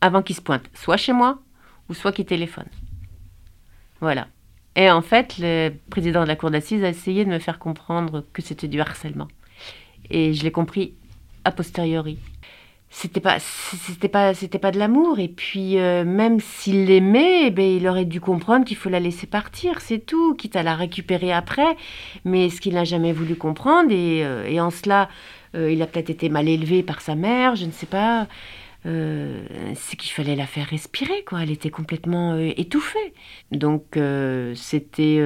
avant 0.00 0.23
qu'il 0.23 0.37
se 0.37 0.42
pointe, 0.42 0.68
soit 0.75 0.97
chez 0.97 1.12
moi, 1.12 1.40
ou 1.88 1.95
soit 1.95 2.12
qui 2.12 2.25
téléphone. 2.25 2.68
Voilà. 4.00 4.28
Et 4.78 4.92
en 4.92 5.02
fait, 5.02 5.35
le 5.40 5.73
président 5.90 6.23
de 6.23 6.28
la 6.28 6.37
cour 6.37 6.52
d'assises 6.52 6.85
a 6.85 6.88
essayé 6.88 7.25
de 7.25 7.30
me 7.30 7.40
faire 7.40 7.58
comprendre 7.58 8.25
que 8.32 8.40
c'était 8.40 8.68
du 8.68 8.80
harcèlement. 8.80 9.26
Et 10.08 10.32
je 10.32 10.44
l'ai 10.44 10.52
compris 10.52 10.94
a 11.44 11.50
posteriori. 11.50 12.16
C'était 12.88 13.18
pas, 13.18 13.40
c'était 13.40 14.08
pas, 14.08 14.35
c'était 14.35 14.61
pas 14.61 14.70
de 14.70 14.78
l'amour. 14.78 15.18
Et 15.18 15.26
puis, 15.26 15.78
euh, 15.78 16.04
même 16.04 16.38
s'il 16.38 16.85
l'aimait, 16.87 17.47
eh 17.47 17.50
ben, 17.50 17.64
il 17.64 17.88
aurait 17.88 18.04
dû 18.04 18.20
comprendre 18.20 18.64
qu'il 18.64 18.76
faut 18.76 18.88
la 18.88 19.00
laisser 19.00 19.26
partir, 19.26 19.80
c'est 19.80 19.99
tout, 19.99 20.37
quitte 20.37 20.54
à 20.54 20.62
la 20.62 20.76
récupérer 20.76 21.32
après. 21.32 21.76
Mais 22.25 22.49
ce 22.49 22.61
qu'il 22.61 22.75
n'a 22.75 22.85
jamais 22.85 23.12
voulu 23.12 23.35
comprendre, 23.35 23.90
et, 23.90 24.25
euh, 24.25 24.47
et 24.47 24.61
en 24.61 24.70
cela, 24.70 25.08
il 25.54 25.82
a 25.82 25.87
peut-être 25.87 26.11
été 26.11 26.28
mal 26.28 26.47
élevé 26.47 26.85
par 26.85 27.00
sa 27.00 27.16
mère, 27.16 27.56
je 27.56 27.64
ne 27.64 27.73
sais 27.73 27.87
pas. 27.87 28.28
C'est 29.75 29.97
qu'il 29.97 30.12
fallait 30.12 30.37
la 30.37 30.47
faire 30.47 30.66
respirer, 30.66 31.25
quoi. 31.25 31.42
Elle 31.42 31.50
était 31.50 31.71
complètement 31.71 32.38
étouffée. 32.38 33.12
Donc 33.52 33.99
c'était 34.54 35.18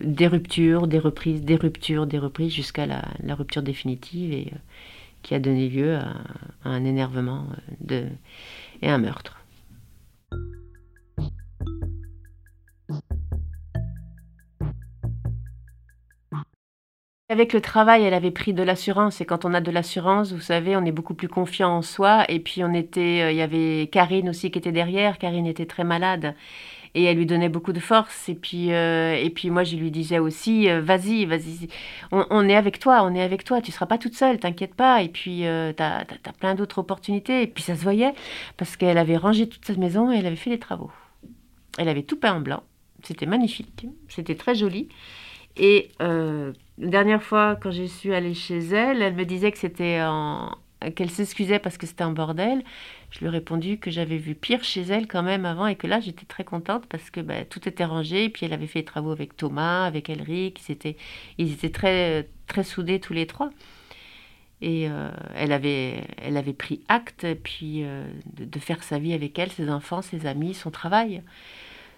des 0.00 0.26
ruptures, 0.26 0.86
des 0.86 0.98
reprises, 0.98 1.42
des 1.42 1.56
ruptures, 1.56 2.06
des 2.06 2.18
reprises 2.18 2.52
jusqu'à 2.52 2.86
la, 2.86 3.34
rupture 3.34 3.62
définitive 3.62 4.32
et 4.32 4.52
qui 5.22 5.34
a 5.34 5.38
donné 5.38 5.68
lieu 5.68 5.96
à, 5.96 6.14
un 6.64 6.84
énervement 6.84 7.46
de, 7.80 8.04
et 8.82 8.88
un 8.88 8.98
meurtre. 8.98 9.43
Avec 17.30 17.54
le 17.54 17.62
travail, 17.62 18.02
elle 18.02 18.12
avait 18.12 18.30
pris 18.30 18.52
de 18.52 18.62
l'assurance 18.62 19.22
et 19.22 19.24
quand 19.24 19.46
on 19.46 19.54
a 19.54 19.62
de 19.62 19.70
l'assurance, 19.70 20.32
vous 20.32 20.42
savez, 20.42 20.76
on 20.76 20.84
est 20.84 20.92
beaucoup 20.92 21.14
plus 21.14 21.28
confiant 21.28 21.70
en 21.70 21.80
soi. 21.80 22.24
Et 22.28 22.38
puis 22.38 22.62
on 22.62 22.74
était, 22.74 23.22
euh, 23.22 23.30
il 23.32 23.38
y 23.38 23.40
avait 23.40 23.88
Karine 23.90 24.28
aussi 24.28 24.50
qui 24.50 24.58
était 24.58 24.72
derrière. 24.72 25.16
Karine 25.16 25.46
était 25.46 25.64
très 25.64 25.84
malade 25.84 26.34
et 26.94 27.04
elle 27.04 27.16
lui 27.16 27.24
donnait 27.24 27.48
beaucoup 27.48 27.72
de 27.72 27.80
force. 27.80 28.28
Et 28.28 28.34
puis, 28.34 28.74
euh, 28.74 29.14
et 29.14 29.30
puis 29.30 29.48
moi, 29.48 29.64
je 29.64 29.76
lui 29.76 29.90
disais 29.90 30.18
aussi, 30.18 30.68
euh, 30.68 30.82
vas-y, 30.82 31.24
vas-y, 31.24 31.68
on, 32.12 32.46
est 32.46 32.56
avec 32.56 32.78
toi, 32.78 33.02
on 33.04 33.14
est 33.14 33.22
avec 33.22 33.44
toi, 33.44 33.62
tu 33.62 33.72
seras 33.72 33.86
pas 33.86 33.96
toute 33.96 34.14
seule, 34.14 34.38
t'inquiète 34.38 34.74
pas. 34.74 35.02
Et 35.02 35.08
puis, 35.08 35.44
tu 35.44 35.82
as, 35.82 36.04
plein 36.38 36.54
d'autres 36.54 36.78
opportunités. 36.80 37.42
Et 37.42 37.46
puis, 37.46 37.64
ça 37.64 37.74
se 37.74 37.82
voyait 37.82 38.12
parce 38.58 38.76
qu'elle 38.76 38.98
avait 38.98 39.16
rangé 39.16 39.48
toute 39.48 39.64
sa 39.64 39.74
maison 39.76 40.12
et 40.12 40.18
elle 40.18 40.26
avait 40.26 40.36
fait 40.36 40.50
les 40.50 40.58
travaux. 40.58 40.92
Elle 41.78 41.88
avait 41.88 42.02
tout 42.02 42.16
peint 42.16 42.34
en 42.34 42.40
blanc. 42.40 42.62
C'était 43.02 43.26
magnifique, 43.26 43.86
c'était 44.08 44.34
très 44.34 44.54
joli. 44.54 44.88
Et 45.56 45.90
euh, 46.02 46.52
la 46.78 46.88
dernière 46.88 47.22
fois, 47.22 47.56
quand 47.56 47.70
je 47.70 47.84
suis 47.84 48.12
allée 48.14 48.34
chez 48.34 48.58
elle, 48.58 49.00
elle 49.02 49.14
me 49.14 49.24
disait 49.24 49.52
que 49.52 49.58
c'était 49.58 50.00
en... 50.02 50.56
qu'elle 50.96 51.10
s'excusait 51.10 51.60
parce 51.60 51.78
que 51.78 51.86
c'était 51.86 52.02
un 52.02 52.10
bordel. 52.12 52.64
Je 53.10 53.20
lui 53.20 53.26
ai 53.26 53.30
répondu 53.30 53.78
que 53.78 53.90
j'avais 53.92 54.18
vu 54.18 54.34
pire 54.34 54.64
chez 54.64 54.82
elle 54.82 55.06
quand 55.06 55.22
même 55.22 55.46
avant 55.46 55.68
et 55.68 55.76
que 55.76 55.86
là, 55.86 56.00
j'étais 56.00 56.26
très 56.26 56.42
contente 56.42 56.86
parce 56.86 57.10
que 57.10 57.20
bah, 57.20 57.44
tout 57.44 57.68
était 57.68 57.84
rangé. 57.84 58.24
Et 58.24 58.28
puis, 58.28 58.46
elle 58.46 58.52
avait 58.52 58.66
fait 58.66 58.80
les 58.80 58.84
travaux 58.84 59.12
avec 59.12 59.36
Thomas, 59.36 59.86
avec 59.86 60.10
Elric. 60.10 60.60
Ils 61.38 61.52
étaient, 61.52 61.70
très, 61.70 62.28
très 62.48 62.64
soudés 62.64 62.98
tous 62.98 63.12
les 63.12 63.26
trois. 63.26 63.50
Et 64.60 64.88
euh, 64.88 65.10
elle, 65.34 65.52
avait, 65.52 66.04
elle 66.18 66.36
avait 66.36 66.54
pris 66.54 66.80
acte 66.88 67.26
puis, 67.42 67.84
euh, 67.84 68.06
de, 68.36 68.58
faire 68.58 68.82
sa 68.82 68.98
vie 68.98 69.12
avec 69.12 69.38
elle, 69.38 69.52
ses 69.52 69.70
enfants, 69.70 70.02
ses 70.02 70.26
amis, 70.26 70.54
son 70.54 70.70
travail 70.70 71.22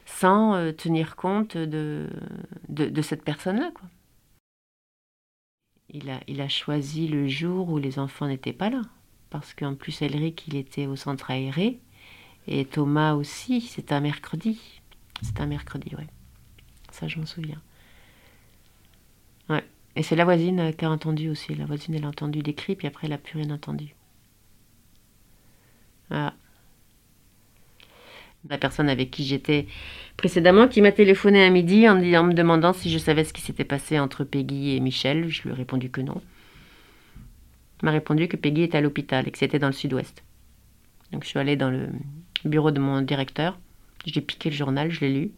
sans 0.06 0.54
euh, 0.54 0.72
tenir 0.72 1.16
compte 1.16 1.56
de, 1.56 2.08
de, 2.68 3.02
cette 3.02 3.24
personne-là. 3.24 3.70
Il, 5.96 6.10
a, 6.10 6.20
il 6.28 6.40
a 6.42 6.48
choisi 6.48 7.08
le 7.08 7.26
jour 7.26 7.70
où 7.70 7.78
les 7.78 7.98
enfants 7.98 8.26
n'étaient 8.26 8.52
pas 8.52 8.68
là, 8.68 8.82
parce 9.30 9.54
qu'en 9.54 9.74
plus 9.74 10.02
Elric, 10.02 10.46
il 10.46 10.56
était 10.56 10.86
au 10.86 10.94
centre 10.94 11.30
aéré, 11.30 11.78
et 12.46 12.66
Thomas 12.66 13.14
aussi, 13.14 13.60
c'est 13.62 13.92
un 13.92 14.00
mercredi. 14.00 14.60
C'est 15.22 15.40
un 15.40 15.46
mercredi, 15.46 15.94
ouais. 15.96 16.06
Ça, 16.92 17.08
je 17.08 17.18
m'en 17.18 17.26
souviens. 17.26 17.60
Ouais. 19.48 19.64
Et 19.96 20.02
c'est 20.02 20.16
la 20.16 20.24
voisine 20.24 20.74
qui 20.74 20.84
a 20.84 20.90
entendu 20.90 21.30
aussi. 21.30 21.54
La 21.54 21.64
voisine, 21.64 21.94
elle 21.94 22.04
a 22.04 22.08
entendu 22.08 22.42
des 22.42 22.54
cris, 22.54 22.76
puis 22.76 22.86
après, 22.86 23.06
elle 23.06 23.12
n'a 23.12 23.18
plus 23.18 23.40
rien 23.40 23.50
entendu. 23.50 23.94
Voilà 26.10 26.34
la 28.50 28.58
personne 28.58 28.88
avec 28.88 29.10
qui 29.10 29.24
j'étais 29.24 29.66
précédemment, 30.16 30.68
qui 30.68 30.80
m'a 30.80 30.92
téléphoné 30.92 31.44
à 31.44 31.50
midi 31.50 31.88
en, 31.88 31.96
me 31.96 32.32
demandant 32.32 32.72
si 32.72 32.90
je 32.90 32.98
savais 32.98 33.24
ce 33.24 33.32
qui 33.32 33.42
s'était 33.42 33.64
passé 33.64 33.98
entre 33.98 34.24
Peggy 34.24 34.76
et 34.76 34.80
Michel. 34.80 35.28
Je 35.28 35.42
lui 35.42 35.50
ai 35.50 35.54
répondu 35.54 35.90
que 35.90 36.00
non. 36.00 36.20
M'a 37.82 37.90
répondu 37.90 38.28
que 38.28 38.36
Peggy 38.36 38.62
était 38.62 38.78
à 38.78 38.80
l'hôpital 38.80 39.28
et 39.28 39.30
que 39.30 39.38
c'était 39.38 39.58
dans 39.58 39.66
le 39.66 39.72
sud-ouest. 39.72 40.22
Donc 41.12 41.24
je 41.24 41.28
suis 41.28 41.38
allée 41.38 41.56
dans 41.56 41.70
le 41.70 41.88
bureau 42.44 42.70
de 42.70 42.80
mon 42.80 43.02
directeur. 43.02 43.58
J'ai 44.06 44.20
piqué 44.20 44.50
le 44.50 44.56
journal, 44.56 44.90
je 44.90 45.00
l'ai 45.00 45.12
lu. 45.12 45.30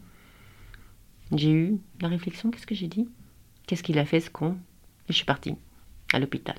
J'ai 1.35 1.51
eu 1.51 1.77
la 2.01 2.07
réflexion, 2.07 2.49
qu'est-ce 2.49 2.67
que 2.67 2.75
j'ai 2.75 2.87
dit? 2.87 3.07
Qu'est-ce 3.67 3.83
qu'il 3.83 3.99
a 3.99 4.05
fait 4.05 4.19
ce 4.19 4.29
con? 4.29 4.57
Et 5.07 5.13
je 5.13 5.13
suis 5.13 5.25
partie 5.25 5.55
à 6.13 6.19
l'hôpital, 6.19 6.55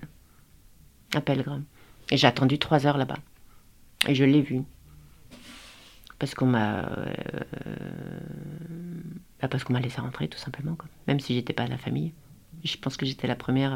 à 1.15 1.21
Pellegrin. 1.21 1.63
Et 2.11 2.17
j'ai 2.17 2.27
attendu 2.27 2.59
trois 2.59 2.87
heures 2.87 2.99
là-bas. 2.99 3.19
Et 4.07 4.15
je 4.15 4.25
l'ai 4.25 4.43
vu 4.43 4.63
parce 6.21 6.35
qu'on 6.35 6.47
m'a 6.47 6.85
euh, 6.85 7.15
bah, 9.41 9.49
parce 9.49 9.65
qu'on 9.65 9.73
m'a 9.73 9.81
laissé 9.81 10.01
rentrer 10.01 10.29
tout 10.29 10.39
simplement 10.39 10.77
même 11.09 11.19
si 11.19 11.35
j'étais 11.35 11.55
pas 11.55 11.65
à 11.65 11.67
la 11.67 11.79
famille. 11.79 12.13
Je 12.63 12.77
pense 12.77 12.97
que 12.97 13.07
j'étais 13.07 13.27
la 13.27 13.37
première 13.37 13.73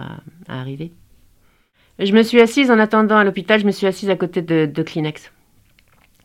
à, 0.46 0.60
arriver. 0.60 0.92
Je 1.98 2.12
me 2.12 2.22
suis 2.22 2.40
assise 2.40 2.70
en 2.70 2.78
attendant 2.78 3.16
à 3.16 3.24
l'hôpital 3.24 3.58
je 3.58 3.66
me 3.66 3.72
suis 3.72 3.86
assise 3.86 4.10
à 4.10 4.16
côté 4.16 4.42
de, 4.42 4.82
Kleenex. 4.82 5.32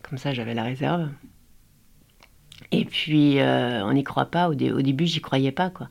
Comme 0.03 0.17
ça 0.17 0.33
j'avais 0.33 0.53
la 0.53 0.63
réserve. 0.63 1.09
Et 2.71 2.85
puis 2.85 3.39
euh, 3.39 3.83
on 3.85 3.93
n'y 3.93 4.03
croit 4.03 4.25
pas. 4.25 4.49
Au, 4.49 4.53
début 4.53 5.07
j'y 5.07 5.21
croyais 5.21 5.53
pas 5.53 5.69
quoi. 5.69 5.87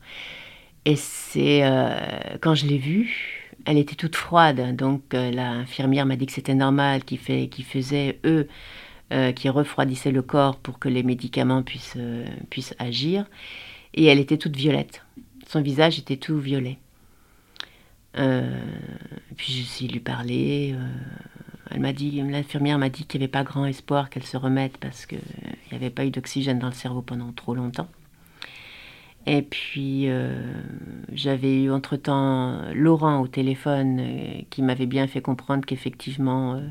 Et 0.85 0.95
c'est 0.95 1.63
euh, 1.63 1.97
quand 2.39 2.53
je 2.53 2.67
l'ai 2.67 2.77
vue 2.77 3.47
elle 3.65 3.79
était 3.79 3.95
toute 3.95 4.15
froide. 4.15 4.75
Donc 4.75 5.01
l'infirmière 5.13 6.05
m'a 6.05 6.15
dit 6.15 6.27
que 6.27 6.33
c'était 6.33 6.53
normal 6.53 7.03
qu'il 7.03 7.17
fait, 7.17 7.47
qu 7.47 7.63
faisait 7.63 8.19
eux 8.25 8.47
euh, 9.11 9.31
qui 9.31 9.49
refroidissait 9.49 10.11
le 10.11 10.21
corps 10.21 10.57
pour 10.57 10.77
que 10.77 10.87
les 10.87 11.01
médicaments 11.01 11.63
puissent, 11.63 11.95
euh, 11.97 12.27
puissent 12.51 12.75
agir. 12.77 13.25
Et 13.95 14.05
elle 14.05 14.19
était 14.19 14.37
toute 14.37 14.55
violette. 14.55 15.03
Son 15.47 15.63
visage 15.63 15.97
était 15.97 16.17
tout 16.17 16.37
violet. 16.37 16.77
Euh, 18.19 18.61
puis 19.35 19.51
je 19.51 19.63
suis 19.63 19.87
lui 19.87 19.99
parler. 19.99 20.75
elle 21.71 21.79
m'a 21.79 21.91
dit, 21.91 22.21
l'infirmière 22.21 22.77
m'a 22.77 22.89
dit 22.89 23.05
qu'il 23.05 23.19
n'y 23.19 23.23
avait 23.23 23.31
pas 23.31 23.43
grand 23.43 23.65
espoir 23.65 24.11
qu'elle 24.11 24.25
se 24.25 24.37
remette 24.37 24.77
parce 24.77 25.07
qu'il 25.07 25.17
n'y 25.71 25.75
avait 25.75 25.89
pas 25.89 26.05
eu 26.05 26.11
d'oxygène 26.11 26.59
dans 26.59 26.67
le 26.67 26.73
cerveau 26.73 27.01
pendant 27.01 27.31
trop 27.31 27.55
longtemps. 27.55 27.87
Et 29.25 29.41
puis 29.41 30.07
j'avais 31.11 31.63
eu 31.63 31.71
entre-temps 31.71 32.61
Laurent 32.73 33.21
au 33.21 33.27
téléphone 33.27 34.43
qui 34.51 34.61
m'avait 34.61 34.85
bien 34.85 35.07
fait 35.07 35.21
comprendre 35.21 35.65
qu'effectivement 35.65 36.61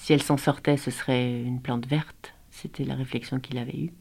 si 0.00 0.14
elle 0.14 0.22
s'en 0.22 0.38
sortait, 0.38 0.78
ce 0.78 0.90
serait 0.90 1.42
une 1.42 1.60
plante 1.60 1.86
verte. 1.86 2.32
C'était 2.50 2.84
la 2.84 2.94
réflexion 2.94 3.38
qu'il 3.38 3.58
avait 3.58 3.76
eue. 3.76 3.92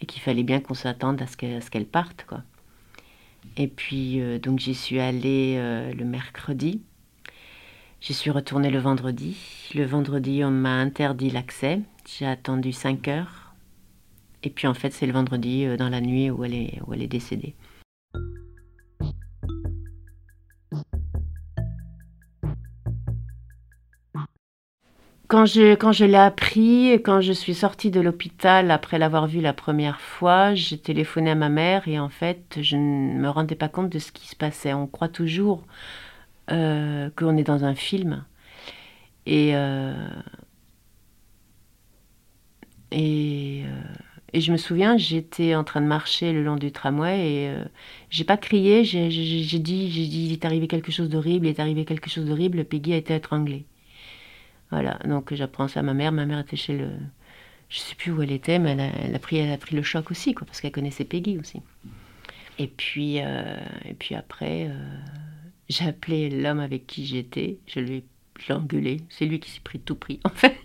Et 0.00 0.06
qu'il 0.06 0.22
fallait 0.22 0.44
bien 0.44 0.60
qu'on 0.60 0.74
s'attende 0.74 1.20
à 1.20 1.26
ce 1.26 1.36
qu'elle 1.36 1.86
parte, 1.86 2.24
quoi. 2.28 2.44
Et 3.56 3.66
puis, 3.66 4.20
euh, 4.20 4.38
donc, 4.38 4.60
j'y 4.60 4.76
suis 4.76 5.00
allée 5.00 5.56
euh, 5.58 5.92
le 5.92 6.04
mercredi. 6.04 6.82
J'y 8.00 8.14
suis 8.14 8.30
retournée 8.30 8.70
le 8.70 8.78
vendredi. 8.78 9.36
Le 9.74 9.84
vendredi, 9.84 10.44
on 10.44 10.52
m'a 10.52 10.76
interdit 10.76 11.30
l'accès. 11.30 11.80
J'ai 12.06 12.26
attendu 12.26 12.72
5 12.72 13.08
heures. 13.08 13.52
Et 14.44 14.50
puis, 14.50 14.68
en 14.68 14.74
fait, 14.74 14.92
c'est 14.92 15.06
le 15.06 15.12
vendredi, 15.12 15.64
euh, 15.64 15.76
dans 15.76 15.88
la 15.88 16.00
nuit, 16.00 16.30
où 16.30 16.44
où 16.44 16.44
elle 16.44 17.02
est 17.02 17.08
décédée. 17.08 17.56
Quand 25.30 25.44
je, 25.46 26.04
l'ai 26.04 26.16
appris, 26.16 26.94
quand 27.04 27.20
je 27.20 27.32
suis 27.32 27.54
sortie 27.54 27.92
de 27.92 28.00
l'hôpital 28.00 28.72
après 28.72 28.98
l'avoir 28.98 29.28
vu 29.28 29.40
la 29.40 29.52
première 29.52 30.00
fois, 30.00 30.56
j'ai 30.56 30.76
téléphoné 30.76 31.30
à 31.30 31.36
ma 31.36 31.48
mère 31.48 31.86
et 31.86 32.00
en 32.00 32.08
fait, 32.08 32.58
je 32.60 32.76
ne 32.76 33.16
me 33.16 33.28
rendais 33.28 33.54
pas 33.54 33.68
compte 33.68 33.90
de 33.90 34.00
ce 34.00 34.10
qui 34.10 34.26
se 34.26 34.34
passait. 34.34 34.74
On 34.74 34.88
croit 34.88 35.08
toujours 35.08 35.62
euh, 36.50 37.10
qu'on 37.14 37.36
est 37.36 37.44
dans 37.44 37.64
un 37.64 37.76
film. 37.76 38.24
Et, 39.24 39.52
euh, 39.54 39.94
et, 42.90 43.62
euh, 43.66 43.82
et, 44.32 44.40
je 44.40 44.50
me 44.50 44.56
souviens, 44.56 44.96
j'étais 44.96 45.54
en 45.54 45.62
train 45.62 45.80
de 45.80 45.86
marcher 45.86 46.32
le 46.32 46.42
long 46.42 46.56
du 46.56 46.72
tramway 46.72 47.20
et 47.20 47.54
j'ai 48.10 48.24
pas 48.24 48.36
crié, 48.36 48.82
j'ai 48.84 49.08
dit, 49.08 49.60
dit, 49.60 50.26
il 50.26 50.32
est 50.32 50.44
arrivé 50.44 50.66
quelque 50.66 50.90
chose 50.90 51.08
d'horrible, 51.08 51.46
il 51.46 51.50
est 51.50 51.60
arrivé 51.60 51.84
quelque 51.84 52.10
chose 52.10 52.24
d'horrible, 52.26 52.64
Peggy 52.64 52.94
a 52.94 52.96
été 52.96 53.14
étranglée. 53.14 53.66
Voilà, 54.70 54.98
donc 55.04 55.34
j'apprends 55.34 55.68
ça 55.68 55.80
à 55.80 55.82
ma 55.82 55.94
mère. 55.94 56.12
Ma 56.12 56.26
mère 56.26 56.38
était 56.38 56.56
chez 56.56 56.76
le. 56.76 56.88
Je 57.68 57.78
sais 57.78 57.94
plus 57.94 58.10
où 58.12 58.22
elle 58.22 58.32
était, 58.32 58.58
mais 58.58 58.76
elle 59.04 59.14
a, 59.14 59.18
pris, 59.20 59.36
elle 59.36 59.52
a 59.52 59.56
pris 59.56 59.76
le 59.76 59.82
choc 59.82 60.10
aussi, 60.10 60.34
quoi, 60.34 60.44
parce 60.44 60.60
qu'elle 60.60 60.72
connaissait 60.72 61.04
Peggy 61.04 61.38
aussi. 61.38 61.62
Et 62.58 62.66
puis, 62.66 63.20
euh, 63.20 63.56
et 63.84 63.94
puis 63.94 64.16
après, 64.16 64.66
euh, 64.68 64.74
j'ai 65.68 65.86
appelé 65.86 66.30
l'homme 66.30 66.58
avec 66.58 66.86
qui 66.86 67.06
j'étais. 67.06 67.58
Je 67.66 67.78
lui 67.78 68.04
ai 68.48 68.52
engueulé. 68.52 68.98
C'est 69.08 69.24
lui 69.24 69.38
qui 69.38 69.50
s'est 69.50 69.60
pris 69.62 69.78
tout 69.78 69.94
pris, 69.94 70.18
en 70.24 70.30
fait. 70.30 70.56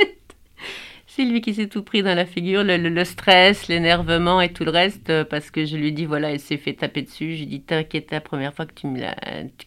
C'est 1.08 1.24
lui 1.24 1.42
qui 1.42 1.54
s'est 1.54 1.70
tout 1.70 1.84
pris 1.84 2.04
dans 2.04 2.16
la 2.16 2.26
figure, 2.26 2.64
le, 2.66 3.04
stress, 3.06 3.70
l'énervement 3.70 4.42
et 4.42 4.52
tout 4.52 4.66
le 4.66 4.72
reste, 4.72 5.10
euh, 5.10 5.24
parce 5.24 5.52
que 5.52 5.66
je 5.66 5.78
lui 5.78 5.94
dit, 5.94 6.06
voilà, 6.06 6.32
elle 6.32 6.40
s'est 6.40 6.58
fait 6.58 6.74
taper 6.74 7.04
dessus. 7.04 7.36
Je 7.36 7.40
lui 7.42 7.48
dit, 7.48 7.62
t'inquiète, 7.62 8.12
la 8.12 8.20
première 8.20 8.54
fois 8.54 8.66
que 8.66 8.74
tu, 8.74 8.88
me 8.88 9.00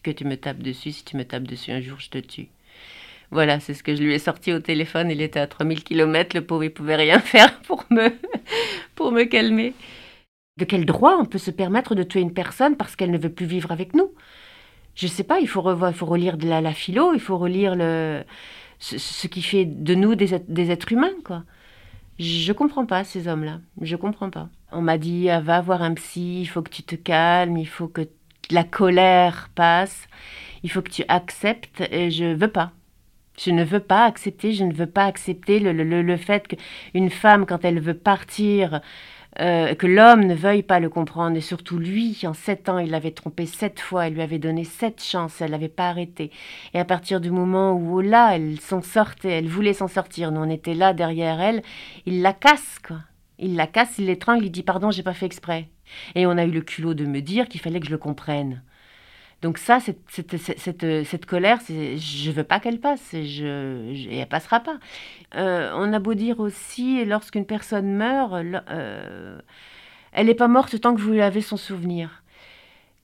que 0.02 0.10
tu 0.10 0.24
me 0.24 0.36
tapes 0.36 0.58
dessus, 0.58 0.92
si 0.92 1.04
tu 1.04 1.16
me 1.16 1.24
tapes 1.24 1.44
dessus 1.44 1.70
un 1.70 1.80
jour, 1.80 2.00
je 2.00 2.10
te 2.10 2.18
tue. 2.18 2.48
Voilà, 3.30 3.60
c'est 3.60 3.74
ce 3.74 3.82
que 3.82 3.94
je 3.94 4.02
lui 4.02 4.14
ai 4.14 4.18
sorti 4.18 4.52
au 4.52 4.60
téléphone. 4.60 5.10
Il 5.10 5.20
était 5.20 5.40
à 5.40 5.46
3000 5.46 5.84
km, 5.84 6.36
le 6.36 6.44
pauvre, 6.44 6.64
il 6.64 6.72
pouvait 6.72 6.96
rien 6.96 7.18
faire 7.20 7.60
pour 7.62 7.84
me, 7.90 8.10
pour 8.94 9.12
me 9.12 9.24
calmer. 9.24 9.74
De 10.58 10.64
quel 10.64 10.86
droit 10.86 11.16
on 11.20 11.24
peut 11.24 11.38
se 11.38 11.50
permettre 11.50 11.94
de 11.94 12.02
tuer 12.02 12.20
une 12.20 12.34
personne 12.34 12.76
parce 12.76 12.96
qu'elle 12.96 13.10
ne 13.10 13.18
veut 13.18 13.32
plus 13.32 13.46
vivre 13.46 13.70
avec 13.70 13.94
nous? 13.94 14.12
Je 14.94 15.06
sais 15.06 15.24
pas, 15.24 15.38
il 15.40 15.48
faut 15.48 15.60
revoir, 15.60 15.92
il 15.92 15.96
faut 15.96 16.06
relire 16.06 16.36
de 16.36 16.48
la, 16.48 16.60
la 16.60 16.72
philo, 16.72 17.14
il 17.14 17.20
faut 17.20 17.38
relire 17.38 17.76
le, 17.76 18.24
ce, 18.80 19.26
qui 19.28 19.42
fait 19.42 19.64
de 19.64 19.94
nous 19.94 20.14
des, 20.14 20.40
des 20.48 20.70
êtres 20.70 20.92
humains, 20.92 21.14
quoi. 21.24 21.44
Je 22.18 22.52
comprends 22.52 22.86
pas 22.86 23.04
ces 23.04 23.28
hommes-là. 23.28 23.60
Je 23.80 23.94
comprends 23.96 24.30
pas. 24.30 24.48
On 24.72 24.82
m'a 24.82 24.98
dit 24.98 25.30
ah, 25.30 25.40
va 25.40 25.60
voir 25.60 25.82
un 25.82 25.94
psy, 25.94 26.40
il 26.40 26.46
faut 26.46 26.62
que 26.62 26.70
tu 26.70 26.82
te 26.82 26.96
calmes, 26.96 27.56
il 27.56 27.68
faut 27.68 27.88
que 27.88 28.08
la 28.50 28.64
colère 28.64 29.50
passe, 29.54 30.08
il 30.64 30.70
faut 30.70 30.82
que 30.82 30.90
tu 30.90 31.04
acceptes. 31.08 31.82
Et 31.92 32.10
je 32.10 32.34
veux 32.34 32.50
pas. 32.50 32.72
Je 33.38 33.50
ne 33.50 33.64
veux 33.64 33.80
pas 33.80 34.04
accepter, 34.04 34.52
je 34.52 34.64
ne 34.64 34.74
veux 34.74 34.86
pas 34.86 35.04
accepter 35.04 35.60
le, 35.60 35.72
le, 35.72 36.02
le 36.02 36.16
fait 36.16 36.48
qu'une 36.48 37.10
femme, 37.10 37.46
quand 37.46 37.64
elle 37.64 37.80
veut 37.80 37.94
partir, 37.94 38.80
euh, 39.40 39.74
que 39.76 39.86
l'homme 39.86 40.24
ne 40.24 40.34
veuille 40.34 40.64
pas 40.64 40.80
le 40.80 40.88
comprendre, 40.88 41.36
et 41.36 41.40
surtout 41.40 41.78
lui, 41.78 42.18
en 42.24 42.34
sept 42.34 42.68
ans, 42.68 42.78
il 42.78 42.90
l'avait 42.90 43.12
trompé 43.12 43.46
sept 43.46 43.78
fois, 43.78 44.08
il 44.08 44.14
lui 44.14 44.22
avait 44.22 44.40
donné 44.40 44.64
sept 44.64 45.00
chances, 45.02 45.40
elle 45.40 45.52
l'avait 45.52 45.68
pas 45.68 45.90
arrêté. 45.90 46.32
Et 46.74 46.80
à 46.80 46.84
partir 46.84 47.20
du 47.20 47.30
moment 47.30 47.74
où 47.74 48.00
là, 48.00 48.34
elle 48.34 48.60
s'en 48.60 48.82
sortait, 48.82 49.30
elle 49.30 49.48
voulait 49.48 49.74
s'en 49.74 49.86
sortir, 49.86 50.32
nous 50.32 50.40
on 50.40 50.50
était 50.50 50.74
là 50.74 50.92
derrière 50.92 51.40
elle, 51.40 51.62
il 52.06 52.22
la 52.22 52.32
casse, 52.32 52.78
quoi. 52.86 52.98
Il 53.38 53.54
la 53.54 53.68
casse, 53.68 53.98
il 53.98 54.06
l'étrangle, 54.06 54.46
il 54.46 54.50
dit 54.50 54.64
pardon, 54.64 54.90
j'ai 54.90 55.04
pas 55.04 55.14
fait 55.14 55.26
exprès. 55.26 55.68
Et 56.16 56.26
on 56.26 56.36
a 56.36 56.44
eu 56.44 56.50
le 56.50 56.60
culot 56.60 56.94
de 56.94 57.06
me 57.06 57.20
dire 57.20 57.48
qu'il 57.48 57.60
fallait 57.60 57.78
que 57.78 57.86
je 57.86 57.92
le 57.92 57.98
comprenne. 57.98 58.62
Donc 59.40 59.58
ça, 59.58 59.78
cette, 59.78 60.00
cette, 60.08 61.04
cette, 61.04 61.26
colère, 61.26 61.60
je 61.68 62.30
veux 62.32 62.42
pas 62.42 62.58
qu'elle 62.58 62.80
passe, 62.80 63.14
et, 63.14 63.24
elle 64.10 64.26
passera 64.26 64.58
pas. 64.58 64.78
Euh, 65.36 65.70
on 65.76 65.92
a 65.92 66.00
beau 66.00 66.14
dire 66.14 66.40
aussi, 66.40 67.04
lorsqu'une 67.04 67.46
personne 67.46 67.94
meurt, 67.94 68.32
euh, 68.34 69.38
elle 70.12 70.26
n'est 70.26 70.34
pas 70.34 70.48
morte 70.48 70.80
tant 70.80 70.94
que 70.94 71.00
vous 71.00 71.20
avez 71.20 71.40
son 71.40 71.56
souvenir. 71.56 72.24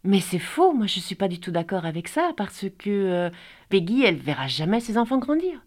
Mais 0.03 0.21
c'est 0.21 0.41
faux, 0.41 0.73
moi 0.73 0.87
je 0.87 0.99
ne 0.99 1.03
suis 1.03 1.14
pas 1.14 1.29
du 1.29 1.38
tout 1.38 1.53
d'accord 1.53 1.87
avec 1.87 2.09
ça, 2.09 2.33
parce 2.37 2.67
que 2.79 2.91
euh, 2.91 3.31
Peggy, 3.69 4.03
elle 4.05 4.17
verra 4.17 4.49
jamais 4.49 4.81
ses 4.81 4.99
enfants 4.99 5.19
grandir. 5.19 5.61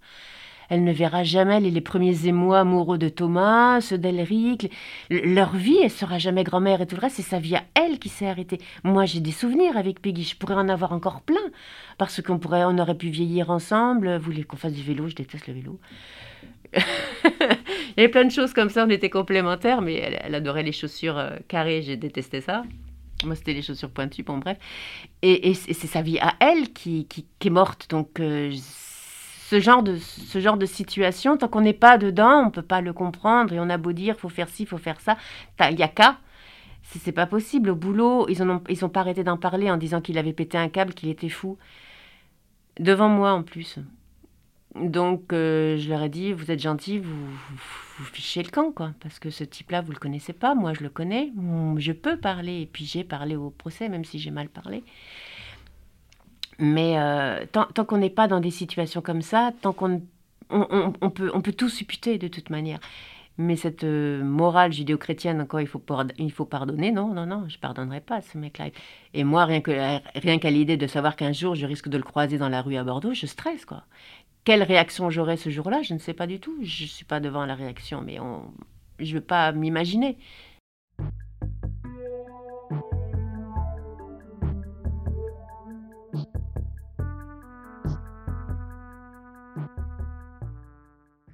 Elle 0.70 0.84
ne 0.84 0.92
verra 0.92 1.24
jamais 1.24 1.60
les, 1.60 1.82
premiers 1.82 2.28
émois 2.28 2.60
amoureux 2.60 2.98
de 2.98 3.10
Thomas, 3.10 3.82
ceux 3.82 3.98
d'Elric. 3.98 4.72
Leur 5.10 5.56
vie, 5.56 5.78
elle 5.84 5.92
sera 5.92 6.18
jamais 6.18 6.44
grand-mère 6.44 6.82
et 6.82 6.88
tout 6.88 6.96
le 6.96 7.02
reste. 7.02 7.18
C'est 7.18 7.22
sa 7.22 7.40
vie 7.40 7.56
à 7.56 7.64
elle 7.76 8.00
qui 8.00 8.10
s'est 8.10 8.28
arrêtée. 8.28 8.60
Moi, 8.84 9.06
j'ai 9.06 9.20
des 9.20 9.32
souvenirs 9.32 9.78
avec 9.78 10.02
Peggy. 10.02 10.24
Je 10.24 10.36
pourrais 10.36 10.56
en 10.56 10.70
avoir 10.70 10.92
encore 10.92 11.22
plein. 11.22 11.36
Parce 11.98 12.22
qu'on 12.22 12.40
pourrait, 12.40 12.64
on 12.66 12.78
aurait 12.78 12.98
pu 12.98 13.10
vieillir 13.10 13.50
ensemble. 13.50 14.18
Vous 14.18 14.26
voulez 14.26 14.44
qu'on 14.44 14.58
fasse 14.58 14.74
du 14.74 14.84
vélo? 14.84 15.08
Je 15.08 15.16
déteste 15.16 15.48
le 15.48 15.54
vélo. 15.54 15.80
Il 16.74 16.82
y 17.98 18.00
avait 18.02 18.10
plein 18.10 18.26
de 18.26 18.32
choses 18.32 18.54
comme 18.54 18.70
ça. 18.70 18.86
On 18.86 18.90
était 18.90 19.10
complémentaires, 19.10 19.82
mais 19.82 19.96
elle, 19.96 20.36
adorait 20.36 20.64
les 20.64 20.72
chaussures 20.72 21.18
euh, 21.18 21.38
carrées. 21.48 21.82
J'ai 21.82 21.96
détesté 21.98 22.42
ça. 22.42 22.64
Moi, 23.24 23.36
c'était 23.36 23.54
les 23.54 23.64
chaussures 23.64 23.90
pointues, 23.90 24.24
bon, 24.24 24.38
bref. 24.38 24.58
Et, 25.24 25.54
c'est 25.56 25.74
sa 25.74 26.02
vie 26.02 26.20
à 26.20 26.36
elle 26.40 26.72
qui, 26.74 27.08
qui, 27.08 27.26
est 27.44 27.50
morte. 27.50 27.90
Donc, 27.90 28.20
euh, 28.20 28.52
ce 29.50 29.62
genre 29.62 29.82
de, 29.82 29.96
ce 29.96 30.40
genre 30.40 30.58
de 30.58 30.66
situation, 30.66 31.38
tant 31.38 31.48
qu'on 31.48 31.62
n'est 31.62 31.72
pas 31.72 31.98
dedans, 31.98 32.42
on 32.42 32.46
ne 32.48 32.52
peut 32.52 32.62
pas 32.62 32.82
le 32.82 32.92
comprendre. 32.92 33.54
Et 33.54 33.60
on 33.62 33.70
a 33.70 33.78
beau 33.78 33.94
dire, 33.94 34.18
faut 34.18 34.28
faire 34.28 34.50
ci, 34.50 34.66
faut 34.66 34.78
faire 34.78 35.00
ça. 35.00 35.16
Il 35.70 35.76
n'y 35.78 35.84
a. 35.84 36.18
C'est 36.84 37.14
pas 37.14 37.26
possible. 37.26 37.70
Au 37.70 37.76
boulot, 37.76 38.28
ils 38.28 38.44
n'ont 38.44 38.62
ils 38.68 38.84
ont 38.84 38.90
pas 38.90 39.00
arrêté 39.00 39.24
d'en 39.24 39.38
parler 39.38 39.72
en 39.72 39.78
disant 39.78 40.02
qu'il 40.02 40.18
avait 40.18 40.34
pété 40.34 40.58
un 40.58 40.68
câble, 40.68 40.94
qu'il 40.94 41.08
était 41.08 41.30
fou. 41.30 41.58
Devant 42.78 43.08
moi, 43.08 43.32
en 43.32 43.44
plus. 43.44 43.80
Donc, 44.76 45.32
euh, 45.32 45.78
je 45.78 45.88
leur 45.88 46.04
ai 46.04 46.10
dit, 46.10 46.34
vous 46.34 46.52
êtes 46.52 46.60
gentil, 46.60 47.00
vous, 47.00 47.16
vous, 47.16 48.06
fichez 48.06 48.44
le 48.44 48.50
camp, 48.50 48.74
quoi. 48.74 48.92
Parce 49.00 49.18
que 49.18 49.30
ce 49.30 49.46
type-là, 49.46 49.80
vous 49.80 49.94
le 49.94 49.98
connaissez 49.98 50.34
pas. 50.34 50.56
Moi, 50.56 50.74
je 50.74 50.84
le 50.84 50.90
connais. 50.90 51.32
Je 51.78 51.94
peux 51.94 52.18
parler. 52.18 52.64
Et 52.64 52.66
puis, 52.66 52.84
j'ai 52.84 53.06
parlé 53.06 53.38
au 53.38 53.50
procès, 53.50 53.88
même 53.88 54.04
si 54.04 54.20
j'ai 54.20 54.32
mal 54.32 54.50
parlé. 54.50 54.84
Mais 56.60 56.98
euh, 56.98 57.46
tant, 57.52 57.86
qu'on 57.86 57.98
n'est 57.98 58.10
pas 58.10 58.28
dans 58.28 58.40
des 58.40 58.52
situations 58.52 59.02
comme 59.02 59.22
ça, 59.22 59.52
tant 59.62 59.74
qu'on 59.74 60.02
on, 60.50 61.10
peut, 61.10 61.30
on 61.34 61.42
peut 61.42 61.54
tout 61.54 61.70
supputer 61.70 62.18
de 62.18 62.28
toute 62.28 62.50
manière. 62.50 62.80
Mais 63.38 63.56
cette 63.56 63.84
euh, 63.84 64.24
morale 64.24 64.74
judéo-chrétienne, 64.74 65.42
encore, 65.42 65.62
il 65.62 65.68
faut, 65.68 65.84
il 66.18 66.32
faut 66.32 66.46
pardonner. 66.46 66.92
Non, 66.92 67.14
non, 67.14 67.28
non, 67.28 67.48
je 67.48 67.60
pardonnerai 67.60 68.02
pas 68.02 68.22
ce 68.22 68.38
mec-là. 68.38 68.70
Et 69.14 69.24
moi, 69.24 69.46
rien 69.46 69.62
qu'à 69.62 70.02
rien 70.16 70.40
qu'à 70.40 70.50
l'idée 70.50 70.78
de 70.78 70.88
savoir 70.88 71.16
qu'un 71.16 71.34
jour, 71.34 71.54
je 71.54 71.68
risque 71.68 71.90
de 71.90 71.98
le 71.98 72.04
croiser 72.04 72.40
dans 72.40 72.50
la 72.50 72.64
rue 72.64 72.78
à 72.78 72.84
Bordeaux, 72.84 73.14
je 73.14 73.28
stresse, 73.28 73.66
quoi. 73.66 73.84
Quelle 74.44 74.64
réaction 74.64 75.10
j'aurai 75.10 75.38
ce 75.38 75.50
jour-là, 75.50 75.82
je 75.84 75.94
ne 75.94 76.00
sais 76.00 76.14
pas 76.14 76.26
du 76.26 76.40
tout. 76.40 76.58
Je 76.64 76.84
ne 76.84 76.88
suis 76.88 77.06
pas 77.06 77.20
devant 77.20 77.46
la 77.46 77.54
réaction, 77.54 78.02
mais 78.02 78.20
on... 78.20 78.52
je 79.00 79.10
ne 79.10 79.20
veux 79.20 79.26
pas 79.26 79.52
m'imaginer. 79.52 80.18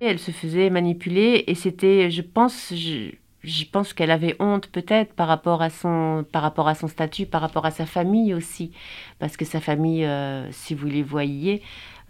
Elle 0.06 0.20
se 0.20 0.32
faisait 0.32 0.70
manipuler 0.70 1.44
et 1.48 1.56
c'était, 1.56 2.12
je 2.12 2.22
pense, 2.22 2.74
je, 2.74 3.66
pense 3.72 3.94
qu'elle 3.94 4.12
avait 4.12 4.36
honte 4.40 4.68
peut-être 4.68 5.14
par 5.14 5.28
rapport 5.28 5.62
à 5.62 5.70
son 5.70 6.26
par 6.32 6.42
rapport 6.42 6.68
à 6.68 6.76
son 6.76 6.88
statut, 6.88 7.26
par 7.26 7.42
rapport 7.42 7.66
à 7.66 7.72
sa 7.72 7.86
famille 7.86 8.34
aussi, 8.34 8.72
parce 9.20 9.38
que 9.38 9.46
sa 9.46 9.62
famille, 9.62 10.06
euh, 10.06 10.52
si 10.52 10.74
vous 10.74 10.88
les 10.88 11.04
voyiez, 11.04 11.62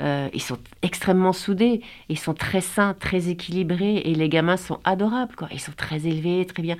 euh, 0.01 0.27
ils 0.33 0.41
sont 0.41 0.57
extrêmement 0.81 1.33
soudés, 1.33 1.81
ils 2.09 2.17
sont 2.17 2.33
très 2.33 2.61
sains, 2.61 2.95
très 2.99 3.29
équilibrés 3.29 3.97
et 3.97 4.15
les 4.15 4.29
gamins 4.29 4.57
sont 4.57 4.79
adorables 4.83 5.35
quoi. 5.35 5.47
Ils 5.51 5.59
sont 5.59 5.73
très 5.75 6.07
élevés, 6.07 6.45
très 6.45 6.63
bien. 6.63 6.77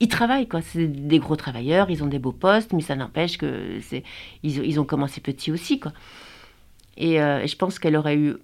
Ils 0.00 0.08
travaillent 0.08 0.48
quoi, 0.48 0.60
c'est 0.60 0.88
des 0.88 1.18
gros 1.20 1.36
travailleurs, 1.36 1.90
ils 1.90 2.02
ont 2.02 2.08
des 2.08 2.18
beaux 2.18 2.32
postes, 2.32 2.72
mais 2.72 2.82
ça 2.82 2.96
n'empêche 2.96 3.38
que 3.38 3.78
c'est 3.82 4.02
ils, 4.42 4.64
ils, 4.64 4.80
ont 4.80 4.84
commencé 4.84 5.20
petits 5.20 5.52
aussi 5.52 5.78
quoi. 5.78 5.92
Euh, 7.00 7.40
et 7.40 7.48
je 7.48 7.56
pense 7.56 7.78
qu'elle 7.78 7.96
aurait 7.96 8.16
eu 8.16 8.36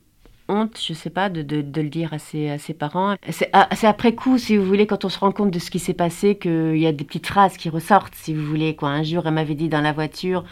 honte, 0.50 0.78
je 0.84 0.92
sais 0.92 1.10
pas, 1.10 1.28
de, 1.30 1.42
de, 1.42 1.80
le 1.80 1.88
dire 1.88 2.12
à 2.12 2.18
ses, 2.18 2.50
à 2.50 2.58
ses 2.58 2.74
parents. 2.74 3.16
Ah, 3.52 3.68
c'est 3.74 3.86
après 3.86 4.14
coup, 4.14 4.36
si 4.36 4.56
vous 4.56 4.64
voulez, 4.64 4.86
quand 4.86 5.04
on 5.04 5.08
se 5.08 5.18
rend 5.18 5.32
compte 5.32 5.50
de 5.50 5.58
ce 5.58 5.70
qui 5.70 5.78
s'est 5.78 5.94
passé, 5.94 6.36
qu'il 6.36 6.76
y 6.76 6.86
a 6.86 6.92
des 6.92 7.04
petites 7.04 7.26
phrases 7.26 7.56
qui 7.56 7.68
ressortent, 7.68 8.14
si 8.14 8.34
vous 8.34 8.44
voulez. 8.44 8.74
Quoi. 8.76 8.90
Un 8.90 9.02
jour, 9.02 9.26
elle 9.26 9.34
m'avait 9.34 9.54
dit 9.54 9.68
dans 9.68 9.80
la 9.80 9.92
voiture, 9.92 10.44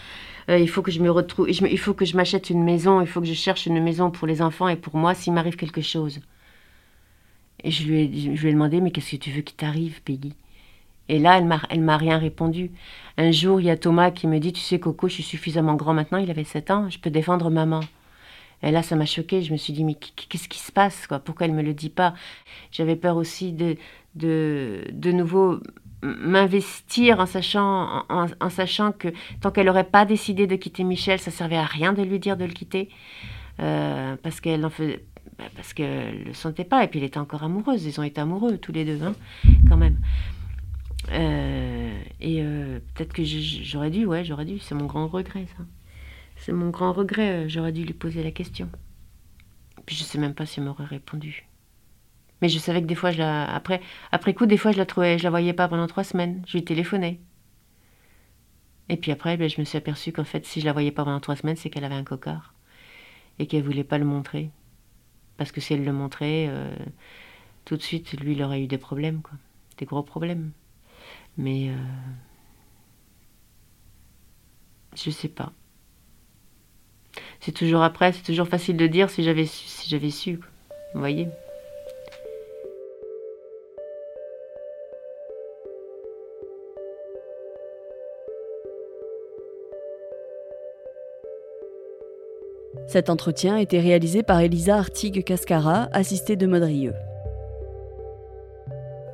euh, 0.48 0.58
il 0.58 0.68
faut 0.68 0.82
que 0.82 0.90
je 0.90 1.00
me 1.00 1.10
retrouve, 1.10 1.50
il 1.50 1.78
faut 1.78 1.94
que 1.94 2.04
je 2.04 2.16
m'achète 2.16 2.50
une 2.50 2.62
maison, 2.62 3.00
il 3.00 3.06
faut 3.06 3.20
que 3.20 3.26
je 3.26 3.34
cherche 3.34 3.66
une 3.66 3.82
maison 3.82 4.10
pour 4.10 4.26
les 4.26 4.40
enfants 4.40 4.68
et 4.68 4.76
pour 4.76 4.96
moi 4.96 5.14
s'il 5.14 5.32
m'arrive 5.32 5.56
quelque 5.56 5.82
chose. 5.82 6.20
Et 7.64 7.70
je 7.70 7.86
lui 7.86 8.00
ai, 8.00 8.36
je 8.36 8.42
lui 8.42 8.48
ai 8.48 8.52
demandé, 8.52 8.80
mais 8.80 8.90
qu'est-ce 8.90 9.12
que 9.12 9.16
tu 9.16 9.30
veux 9.30 9.42
qu'il 9.42 9.56
t'arrive, 9.56 10.00
Peggy? 10.02 10.32
Et 11.08 11.18
là, 11.18 11.38
elle 11.70 11.80
m'a 11.80 11.96
rien 11.96 12.18
répondu. 12.18 12.70
Un 13.16 13.32
jour, 13.32 13.60
il 13.60 13.66
y 13.66 13.70
a 13.70 13.76
Thomas 13.76 14.10
qui 14.10 14.26
me 14.26 14.38
dit, 14.38 14.52
tu 14.52 14.60
sais, 14.60 14.78
Coco, 14.78 15.08
je 15.08 15.14
suis 15.14 15.22
suffisamment 15.22 15.74
grand 15.74 15.94
maintenant, 15.94 16.18
il 16.18 16.30
avait 16.30 16.44
7 16.44 16.70
ans, 16.70 16.90
je 16.90 16.98
peux 16.98 17.10
défendre 17.10 17.50
maman. 17.50 17.80
Et 18.62 18.70
là, 18.70 18.82
ça 18.82 18.96
m'a 18.96 19.06
choqué. 19.06 19.42
Je 19.42 19.52
me 19.52 19.56
suis 19.56 19.72
dit, 19.72 19.84
mais 19.84 19.94
qu'est-ce 19.94 20.48
qui 20.48 20.58
se 20.58 20.72
passe 20.72 21.06
quoi? 21.06 21.18
Pourquoi 21.18 21.46
elle 21.46 21.52
ne 21.52 21.56
me 21.56 21.62
le 21.62 21.74
dit 21.74 21.90
pas? 21.90 22.14
J'avais 22.72 22.96
peur 22.96 23.16
aussi 23.16 23.52
de, 23.52 23.76
de, 24.14 24.84
de 24.92 25.12
nouveau 25.12 25.60
m'investir 26.02 27.18
en 27.18 27.26
sachant, 27.26 28.04
en, 28.08 28.50
sachant 28.50 28.92
que 28.92 29.08
tant 29.40 29.50
qu'elle 29.50 29.66
n'aurait 29.66 29.84
pas 29.84 30.04
décidé 30.04 30.46
de 30.46 30.56
quitter 30.56 30.84
Michel, 30.84 31.18
ça 31.18 31.30
servait 31.30 31.56
à 31.56 31.64
rien 31.64 31.92
de 31.92 32.02
lui 32.02 32.18
dire 32.18 32.36
de 32.36 32.44
le 32.44 32.52
quitter. 32.52 32.88
Euh, 33.60 34.14
parce 34.22 34.40
qu'elle 34.40 34.64
en 34.64 34.70
faisait, 34.70 35.04
bah, 35.38 35.46
parce 35.56 35.72
qu'elle 35.72 36.24
le 36.24 36.34
sentait 36.34 36.64
pas. 36.64 36.84
Et 36.84 36.88
puis 36.88 37.00
elle 37.00 37.06
était 37.06 37.18
encore 37.18 37.42
amoureuse. 37.42 37.84
Ils 37.84 37.98
ont 38.00 38.04
été 38.04 38.20
amoureux 38.20 38.58
tous 38.58 38.72
les 38.72 38.84
deux 38.84 39.02
hein, 39.02 39.14
quand 39.68 39.76
même. 39.76 39.98
Euh, 41.10 41.98
et 42.20 42.42
euh, 42.42 42.80
peut-être 42.94 43.12
que 43.12 43.22
j'aurais 43.24 43.90
dû 43.90 44.04
ouais 44.04 44.24
j'aurais 44.24 44.44
dû. 44.44 44.58
C'est 44.58 44.74
mon 44.74 44.86
grand 44.86 45.06
regret 45.06 45.46
ça 45.56 45.64
c'est 46.38 46.52
mon 46.52 46.70
grand 46.70 46.92
regret, 46.92 47.44
euh, 47.44 47.48
j'aurais 47.48 47.72
dû 47.72 47.84
lui 47.84 47.94
poser 47.94 48.22
la 48.22 48.30
question. 48.30 48.70
Puis 49.86 49.96
je 49.96 50.04
sais 50.04 50.18
même 50.18 50.34
pas 50.34 50.46
si 50.46 50.60
elle 50.60 50.66
m'aurait 50.66 50.84
répondu. 50.84 51.46
Mais 52.40 52.48
je 52.48 52.58
savais 52.58 52.80
que 52.82 52.86
des 52.86 52.94
fois, 52.94 53.10
je 53.10 53.18
la... 53.18 53.52
après, 53.52 53.80
après 54.12 54.34
coup, 54.34 54.46
des 54.46 54.56
fois, 54.56 54.72
je 54.72 54.78
la 54.78 54.86
trouvais, 54.86 55.18
je 55.18 55.24
la 55.24 55.30
voyais 55.30 55.52
pas 55.52 55.68
pendant 55.68 55.86
trois 55.86 56.04
semaines. 56.04 56.42
Je 56.46 56.56
lui 56.56 56.64
téléphonais. 56.64 57.20
Et 58.88 58.96
puis 58.96 59.12
après, 59.12 59.36
ben, 59.36 59.48
je 59.48 59.60
me 59.60 59.64
suis 59.64 59.76
aperçue 59.76 60.12
qu'en 60.12 60.24
fait, 60.24 60.46
si 60.46 60.60
je 60.60 60.66
la 60.66 60.72
voyais 60.72 60.92
pas 60.92 61.04
pendant 61.04 61.20
trois 61.20 61.36
semaines, 61.36 61.56
c'est 61.56 61.70
qu'elle 61.70 61.84
avait 61.84 61.94
un 61.94 62.04
cocard. 62.04 62.54
Et 63.38 63.46
qu'elle 63.46 63.62
voulait 63.62 63.84
pas 63.84 63.98
le 63.98 64.04
montrer. 64.04 64.50
Parce 65.36 65.52
que 65.52 65.60
si 65.60 65.74
elle 65.74 65.84
le 65.84 65.92
montrait, 65.92 66.46
euh, 66.48 66.74
tout 67.64 67.76
de 67.76 67.82
suite, 67.82 68.12
lui, 68.20 68.32
il 68.32 68.42
aurait 68.42 68.62
eu 68.62 68.66
des 68.66 68.78
problèmes. 68.78 69.20
Des 69.78 69.84
gros 69.84 70.02
problèmes. 70.02 70.52
Mais. 71.36 71.70
Euh... 71.70 71.76
Je 74.96 75.10
sais 75.10 75.28
pas. 75.28 75.52
C'est 77.40 77.52
toujours 77.52 77.82
après, 77.82 78.12
c'est 78.12 78.22
toujours 78.22 78.48
facile 78.48 78.76
de 78.76 78.86
dire 78.86 79.10
si 79.10 79.22
j'avais 79.22 80.10
su. 80.10 80.40
Vous 80.94 81.00
voyez? 81.00 81.28
Cet 92.86 93.10
entretien 93.10 93.56
a 93.56 93.60
été 93.60 93.80
réalisé 93.80 94.22
par 94.22 94.40
Elisa 94.40 94.78
Artigue 94.78 95.22
Cascara, 95.22 95.88
assistée 95.92 96.36
de 96.36 96.46
Modrieux. 96.46 96.94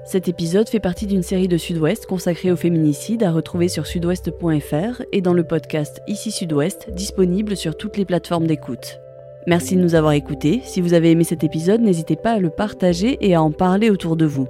Cet 0.05 0.29
épisode 0.29 0.69
fait 0.69 0.81
partie 0.81 1.07
d'une 1.07 1.23
série 1.23 1.49
de 1.49 1.57
Sud-Ouest 1.57 2.05
consacrée 2.07 2.53
au 2.53 2.57
féminicide 2.57 3.23
à 3.23 3.33
retrouver 3.33 3.69
sur 3.69 3.87
sudouest.fr 3.87 5.03
et 5.13 5.23
dans 5.23 5.33
le 5.33 5.45
podcast 5.45 6.03
Ici 6.07 6.31
Sud-Ouest, 6.31 6.91
disponible 6.93 7.57
sur 7.57 7.75
toutes 7.77 7.97
les 7.97 8.05
plateformes 8.05 8.47
d'écoute. 8.47 9.01
Merci 9.47 9.77
de 9.77 9.81
nous 9.81 9.95
avoir 9.95 10.13
écoutés. 10.13 10.61
Si 10.63 10.83
vous 10.83 10.93
avez 10.93 11.11
aimé 11.11 11.25
cet 11.25 11.43
épisode, 11.43 11.81
n'hésitez 11.81 12.17
pas 12.17 12.33
à 12.33 12.39
le 12.39 12.51
partager 12.51 13.17
et 13.23 13.35
à 13.35 13.43
en 13.43 13.51
parler 13.51 13.89
autour 13.89 14.17
de 14.17 14.27
vous. 14.27 14.47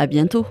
À 0.00 0.06
bientôt! 0.08 0.46